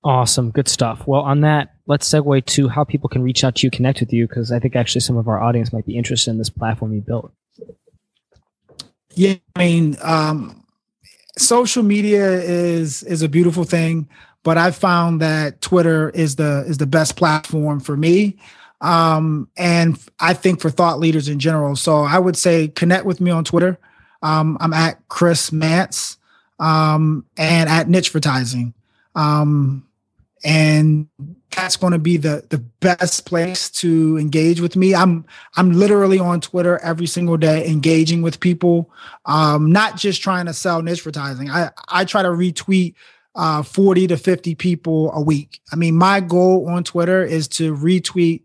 Awesome. 0.02 0.50
Good 0.50 0.68
stuff. 0.68 1.06
Well, 1.06 1.22
on 1.22 1.40
that, 1.40 1.74
let's 1.86 2.08
segue 2.08 2.44
to 2.44 2.68
how 2.68 2.84
people 2.84 3.08
can 3.08 3.22
reach 3.22 3.42
out 3.42 3.54
to 3.56 3.66
you, 3.66 3.70
connect 3.70 4.00
with 4.00 4.12
you, 4.12 4.28
because 4.28 4.52
I 4.52 4.58
think 4.58 4.76
actually 4.76 5.00
some 5.00 5.16
of 5.16 5.28
our 5.28 5.42
audience 5.42 5.72
might 5.72 5.86
be 5.86 5.96
interested 5.96 6.30
in 6.30 6.38
this 6.38 6.50
platform 6.50 6.92
you 6.92 7.00
built. 7.00 7.32
Yeah, 9.14 9.36
I 9.56 9.64
mean, 9.64 9.96
um, 10.02 10.63
social 11.36 11.82
media 11.82 12.24
is 12.24 13.02
is 13.02 13.22
a 13.22 13.28
beautiful 13.28 13.64
thing, 13.64 14.08
but 14.42 14.58
I've 14.58 14.76
found 14.76 15.20
that 15.20 15.60
Twitter 15.60 16.10
is 16.10 16.36
the 16.36 16.64
is 16.66 16.78
the 16.78 16.86
best 16.86 17.16
platform 17.16 17.80
for 17.80 17.96
me, 17.96 18.36
um, 18.80 19.48
and 19.56 19.98
I 20.20 20.34
think 20.34 20.60
for 20.60 20.70
thought 20.70 20.98
leaders 20.98 21.28
in 21.28 21.38
general. 21.38 21.76
So 21.76 22.02
I 22.02 22.18
would 22.18 22.36
say 22.36 22.68
connect 22.68 23.04
with 23.04 23.20
me 23.20 23.30
on 23.30 23.44
Twitter. 23.44 23.78
Um, 24.22 24.56
I'm 24.60 24.72
at 24.72 25.06
Chris 25.08 25.50
Mantz 25.50 26.16
um, 26.58 27.26
and 27.36 27.68
at 27.68 27.88
Nichevertising. 27.88 28.72
Um, 29.14 29.86
and 30.44 31.08
that's 31.56 31.76
going 31.76 31.92
to 31.92 31.98
be 31.98 32.16
the 32.16 32.44
the 32.50 32.58
best 32.58 33.26
place 33.26 33.70
to 33.70 34.18
engage 34.18 34.60
with 34.60 34.76
me. 34.76 34.94
I'm 34.94 35.24
I'm 35.56 35.72
literally 35.72 36.18
on 36.18 36.40
Twitter 36.40 36.78
every 36.78 37.06
single 37.06 37.36
day, 37.36 37.66
engaging 37.66 38.22
with 38.22 38.40
people. 38.40 38.90
Um, 39.24 39.72
not 39.72 39.96
just 39.96 40.22
trying 40.22 40.46
to 40.46 40.52
sell 40.52 40.82
Nichevertising. 40.82 41.50
I 41.50 41.70
I 41.88 42.04
try 42.04 42.22
to 42.22 42.28
retweet 42.28 42.94
uh, 43.34 43.62
40 43.62 44.08
to 44.08 44.16
50 44.16 44.54
people 44.54 45.10
a 45.12 45.20
week. 45.20 45.60
I 45.72 45.76
mean, 45.76 45.96
my 45.96 46.20
goal 46.20 46.68
on 46.68 46.84
Twitter 46.84 47.24
is 47.24 47.48
to 47.48 47.74
retweet 47.74 48.42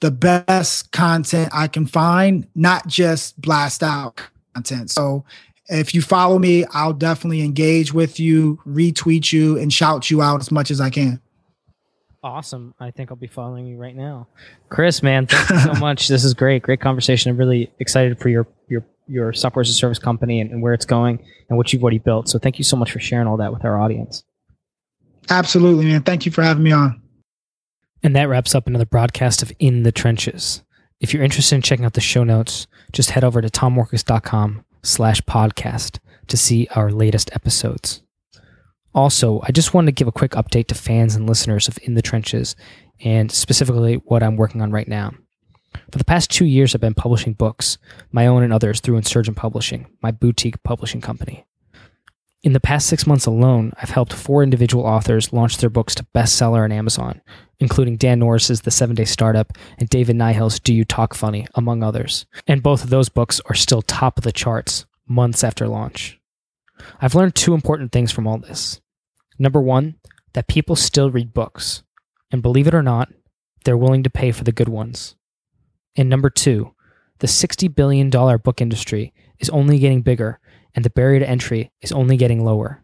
the 0.00 0.10
best 0.10 0.90
content 0.90 1.50
I 1.54 1.68
can 1.68 1.86
find, 1.86 2.48
not 2.56 2.88
just 2.88 3.40
blast 3.40 3.84
out 3.84 4.20
content. 4.54 4.90
So 4.90 5.24
if 5.68 5.94
you 5.94 6.02
follow 6.02 6.38
me, 6.40 6.64
I'll 6.72 6.92
definitely 6.92 7.42
engage 7.42 7.94
with 7.94 8.18
you, 8.18 8.58
retweet 8.66 9.32
you, 9.32 9.58
and 9.58 9.72
shout 9.72 10.10
you 10.10 10.20
out 10.20 10.40
as 10.40 10.50
much 10.50 10.72
as 10.72 10.80
I 10.80 10.90
can. 10.90 11.20
Awesome. 12.22 12.72
I 12.78 12.92
think 12.92 13.10
I'll 13.10 13.16
be 13.16 13.26
following 13.26 13.66
you 13.66 13.76
right 13.76 13.96
now. 13.96 14.28
Chris, 14.68 15.02
man, 15.02 15.26
thank 15.26 15.50
you 15.50 15.58
so 15.58 15.74
much. 15.80 16.06
This 16.06 16.22
is 16.22 16.34
great. 16.34 16.62
Great 16.62 16.80
conversation. 16.80 17.30
I'm 17.30 17.36
really 17.36 17.72
excited 17.80 18.18
for 18.20 18.28
your 18.28 18.46
your 18.68 18.84
your 19.08 19.32
software 19.32 19.60
as 19.62 19.68
a 19.68 19.74
service 19.74 19.98
company 19.98 20.40
and, 20.40 20.50
and 20.52 20.62
where 20.62 20.72
it's 20.72 20.84
going 20.86 21.24
and 21.48 21.58
what 21.58 21.72
you've 21.72 21.82
already 21.82 21.98
built. 21.98 22.28
So 22.28 22.38
thank 22.38 22.58
you 22.58 22.64
so 22.64 22.76
much 22.76 22.92
for 22.92 23.00
sharing 23.00 23.26
all 23.26 23.36
that 23.38 23.52
with 23.52 23.64
our 23.64 23.80
audience. 23.80 24.22
Absolutely, 25.28 25.86
man. 25.86 26.02
Thank 26.02 26.24
you 26.24 26.32
for 26.32 26.42
having 26.42 26.62
me 26.62 26.72
on. 26.72 27.02
And 28.02 28.14
that 28.16 28.28
wraps 28.28 28.54
up 28.54 28.66
another 28.66 28.86
broadcast 28.86 29.42
of 29.42 29.52
In 29.58 29.82
the 29.82 29.92
Trenches. 29.92 30.62
If 31.00 31.12
you're 31.12 31.22
interested 31.22 31.56
in 31.56 31.62
checking 31.62 31.84
out 31.84 31.94
the 31.94 32.00
show 32.00 32.22
notes, 32.24 32.66
just 32.92 33.10
head 33.10 33.24
over 33.24 33.40
to 33.40 33.48
tommorkes.com 33.48 34.64
slash 34.82 35.20
podcast 35.22 35.98
to 36.28 36.36
see 36.36 36.68
our 36.74 36.90
latest 36.90 37.30
episodes. 37.34 38.01
Also, 38.94 39.40
I 39.42 39.52
just 39.52 39.72
wanted 39.72 39.86
to 39.86 39.92
give 39.92 40.08
a 40.08 40.12
quick 40.12 40.32
update 40.32 40.66
to 40.68 40.74
fans 40.74 41.14
and 41.14 41.26
listeners 41.26 41.68
of 41.68 41.78
In 41.82 41.94
the 41.94 42.02
Trenches 42.02 42.54
and 43.00 43.30
specifically 43.32 43.94
what 43.94 44.22
I'm 44.22 44.36
working 44.36 44.60
on 44.60 44.70
right 44.70 44.88
now. 44.88 45.12
For 45.90 45.98
the 45.98 46.04
past 46.04 46.30
two 46.30 46.44
years, 46.44 46.74
I've 46.74 46.80
been 46.80 46.94
publishing 46.94 47.32
books, 47.32 47.78
my 48.10 48.26
own 48.26 48.42
and 48.42 48.52
others, 48.52 48.80
through 48.80 48.96
Insurgent 48.96 49.36
Publishing, 49.36 49.86
my 50.02 50.10
boutique 50.10 50.62
publishing 50.62 51.00
company. 51.00 51.46
In 52.42 52.52
the 52.52 52.60
past 52.60 52.88
six 52.88 53.06
months 53.06 53.24
alone, 53.24 53.72
I've 53.80 53.90
helped 53.90 54.12
four 54.12 54.42
individual 54.42 54.84
authors 54.84 55.32
launch 55.32 55.58
their 55.58 55.70
books 55.70 55.94
to 55.94 56.06
bestseller 56.14 56.64
on 56.64 56.72
Amazon, 56.72 57.20
including 57.60 57.96
Dan 57.96 58.18
Norris's 58.18 58.62
The 58.62 58.70
Seven 58.72 58.96
Day 58.96 59.04
Startup 59.04 59.56
and 59.78 59.88
David 59.88 60.16
Nihill's 60.16 60.58
Do 60.58 60.74
You 60.74 60.84
Talk 60.84 61.14
Funny, 61.14 61.46
among 61.54 61.82
others. 61.82 62.26
And 62.48 62.62
both 62.62 62.82
of 62.82 62.90
those 62.90 63.08
books 63.08 63.40
are 63.46 63.54
still 63.54 63.80
top 63.82 64.18
of 64.18 64.24
the 64.24 64.32
charts 64.32 64.86
months 65.06 65.44
after 65.44 65.68
launch. 65.68 66.18
I've 67.00 67.14
learned 67.14 67.34
two 67.34 67.54
important 67.54 67.92
things 67.92 68.12
from 68.12 68.26
all 68.26 68.38
this. 68.38 68.80
Number 69.38 69.60
one, 69.60 69.96
that 70.34 70.48
people 70.48 70.76
still 70.76 71.10
read 71.10 71.34
books. 71.34 71.82
And 72.30 72.42
believe 72.42 72.66
it 72.66 72.74
or 72.74 72.82
not, 72.82 73.10
they're 73.64 73.76
willing 73.76 74.02
to 74.02 74.10
pay 74.10 74.32
for 74.32 74.44
the 74.44 74.52
good 74.52 74.68
ones. 74.68 75.16
And 75.96 76.08
number 76.08 76.30
two, 76.30 76.74
the 77.18 77.26
$60 77.26 77.74
billion 77.74 78.10
book 78.10 78.60
industry 78.60 79.12
is 79.38 79.50
only 79.50 79.78
getting 79.78 80.02
bigger 80.02 80.40
and 80.74 80.84
the 80.84 80.90
barrier 80.90 81.20
to 81.20 81.28
entry 81.28 81.70
is 81.80 81.92
only 81.92 82.16
getting 82.16 82.44
lower, 82.44 82.82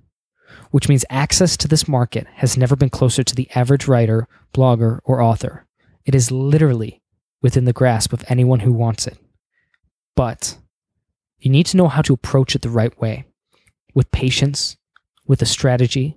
which 0.71 0.89
means 0.89 1.05
access 1.09 1.57
to 1.57 1.69
this 1.69 1.89
market 1.89 2.27
has 2.35 2.57
never 2.57 2.77
been 2.77 2.91
closer 2.91 3.23
to 3.23 3.35
the 3.35 3.49
average 3.55 3.89
writer, 3.89 4.29
blogger, 4.53 5.01
or 5.05 5.23
author. 5.23 5.67
It 6.05 6.15
is 6.15 6.31
literally 6.31 7.01
within 7.41 7.65
the 7.65 7.73
grasp 7.73 8.13
of 8.13 8.25
anyone 8.29 8.61
who 8.61 8.73
wants 8.73 9.07
it. 9.07 9.19
But 10.15 10.59
you 11.39 11.51
need 11.51 11.67
to 11.67 11.77
know 11.77 11.89
how 11.89 12.03
to 12.03 12.13
approach 12.13 12.55
it 12.55 12.63
the 12.63 12.69
right 12.69 12.99
way 13.01 13.25
with 13.99 14.13
patience, 14.13 14.77
with 15.27 15.43
a 15.43 15.45
strategy, 15.45 16.17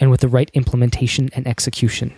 and 0.00 0.10
with 0.10 0.22
the 0.22 0.28
right 0.36 0.50
implementation 0.54 1.28
and 1.34 1.46
execution. 1.46 2.14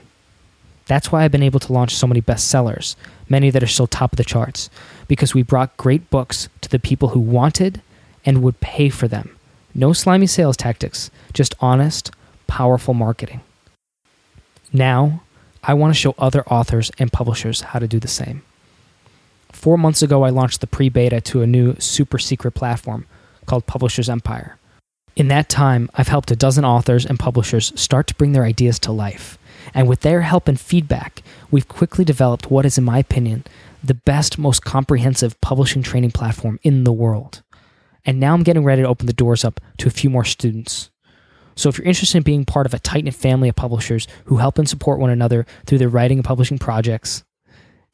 That's 0.87 1.11
why 1.11 1.25
I've 1.25 1.33
been 1.33 1.43
able 1.43 1.59
to 1.59 1.73
launch 1.73 1.97
so 1.97 2.07
many 2.07 2.23
bestsellers, 2.23 2.95
many 3.29 3.51
that 3.51 3.65
are 3.65 3.75
still 3.75 3.88
top 3.88 4.12
of 4.12 4.17
the 4.17 4.23
charts, 4.23 4.71
because 5.09 5.35
we 5.35 5.43
brought 5.43 5.77
great 5.77 6.09
books 6.09 6.49
to 6.61 6.69
the 6.69 6.79
people 6.79 7.09
who 7.09 7.19
wanted 7.19 7.83
and 8.25 8.45
would 8.45 8.61
pay 8.61 8.91
for 8.91 9.09
them. 9.09 9.37
No 9.75 9.93
slimy 9.93 10.29
sales 10.29 10.57
tactics, 10.57 11.11
just 11.33 11.57
honest, 11.59 12.12
powerful 12.47 12.95
marketing. 12.95 13.41
Now, 14.73 15.25
I 15.65 15.75
want 15.75 15.93
to 15.93 16.01
show 16.01 16.15
other 16.17 16.45
authors 16.47 16.93
and 17.01 17.12
publishers 17.12 17.62
how 17.62 17.81
to 17.81 17.88
do 17.88 17.99
the 17.99 18.07
same. 18.07 18.43
Four 19.51 19.79
months 19.79 20.01
ago, 20.01 20.23
I 20.23 20.31
launched 20.31 20.61
the 20.61 20.69
pre 20.69 20.88
beta 20.88 21.21
to 21.23 21.43
a 21.43 21.47
new 21.49 21.75
super 21.81 22.21
secret 22.21 22.53
platform 22.53 23.05
called 23.47 23.67
Publishers 23.67 24.09
Empire. 24.09 24.59
In 25.14 25.29
that 25.29 25.51
time, 25.51 25.90
I've 25.94 26.09
helped 26.09 26.31
a 26.31 26.37
dozen 26.37 26.64
authors 26.64 27.05
and 27.05 27.18
publishers 27.18 27.72
start 27.79 28.07
to 28.07 28.14
bring 28.14 28.33
their 28.33 28.44
ideas 28.44 28.79
to 28.81 28.92
life. 28.92 29.38
And 29.75 29.87
with 29.87 30.01
their 30.01 30.22
help 30.22 30.48
and 30.48 30.59
feedback, 30.59 31.22
we've 31.51 31.68
quickly 31.68 32.05
developed 32.05 32.51
what 32.51 32.64
is, 32.64 32.79
in 32.79 32.85
my 32.85 32.98
opinion, 32.98 33.44
the 33.85 33.94
best, 33.94 34.38
most 34.38 34.64
comprehensive 34.64 35.38
publishing 35.40 35.83
training 35.83 36.12
platform 36.12 36.59
in 36.62 36.85
the 36.85 36.92
world. 36.92 37.42
And 38.07 38.18
now 38.18 38.33
I'm 38.33 38.42
getting 38.42 38.64
ready 38.64 38.83
to 38.83 38.88
open 38.88 39.07
the 39.07 39.12
doors 39.12 39.44
up 39.44 39.61
to 39.79 39.87
a 39.87 39.90
few 39.90 40.09
more 40.09 40.25
students. 40.25 40.90
So 41.55 41.68
if 41.68 41.77
you're 41.77 41.87
interested 41.87 42.16
in 42.16 42.22
being 42.22 42.44
part 42.46 42.66
of 42.66 42.72
a 42.72 42.79
tight 42.79 43.05
knit 43.05 43.14
family 43.14 43.51
of 43.51 43.57
publishers 43.57 44.09
who 44.25 44.38
help 44.38 44.59
and 44.59 44.68
support 44.68 44.98
one 44.98 45.11
another 45.11 45.46
through 45.66 45.79
their 45.79 45.88
writing 45.88 46.18
and 46.18 46.25
publishing 46.25 46.59
projects, 46.59 47.22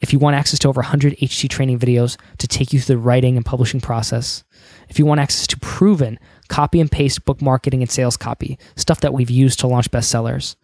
if 0.01 0.13
you 0.13 0.19
want 0.19 0.37
access 0.37 0.59
to 0.61 0.69
over 0.69 0.81
100 0.81 1.17
HT 1.17 1.51
training 1.51 1.79
videos 1.79 2.17
to 2.39 2.47
take 2.47 2.73
you 2.73 2.81
through 2.81 2.97
the 2.97 3.03
writing 3.03 3.37
and 3.37 3.45
publishing 3.45 3.81
process, 3.81 4.45
if 4.89 4.99
you 4.99 5.05
want 5.07 5.21
access 5.21 5.47
to 5.49 5.59
proven 5.59 6.19
copy 6.49 6.81
and 6.81 6.91
paste 6.91 7.25
book 7.25 7.43
marketing 7.43 7.83
and 7.83 7.91
sales 7.91 8.17
copy, 8.17 8.59
stuff 8.77 9.01
that 9.01 9.13
we've 9.13 9.31
used 9.31 9.59
to 9.61 9.67
launch 9.67 9.91
bestsellers, 9.91 10.57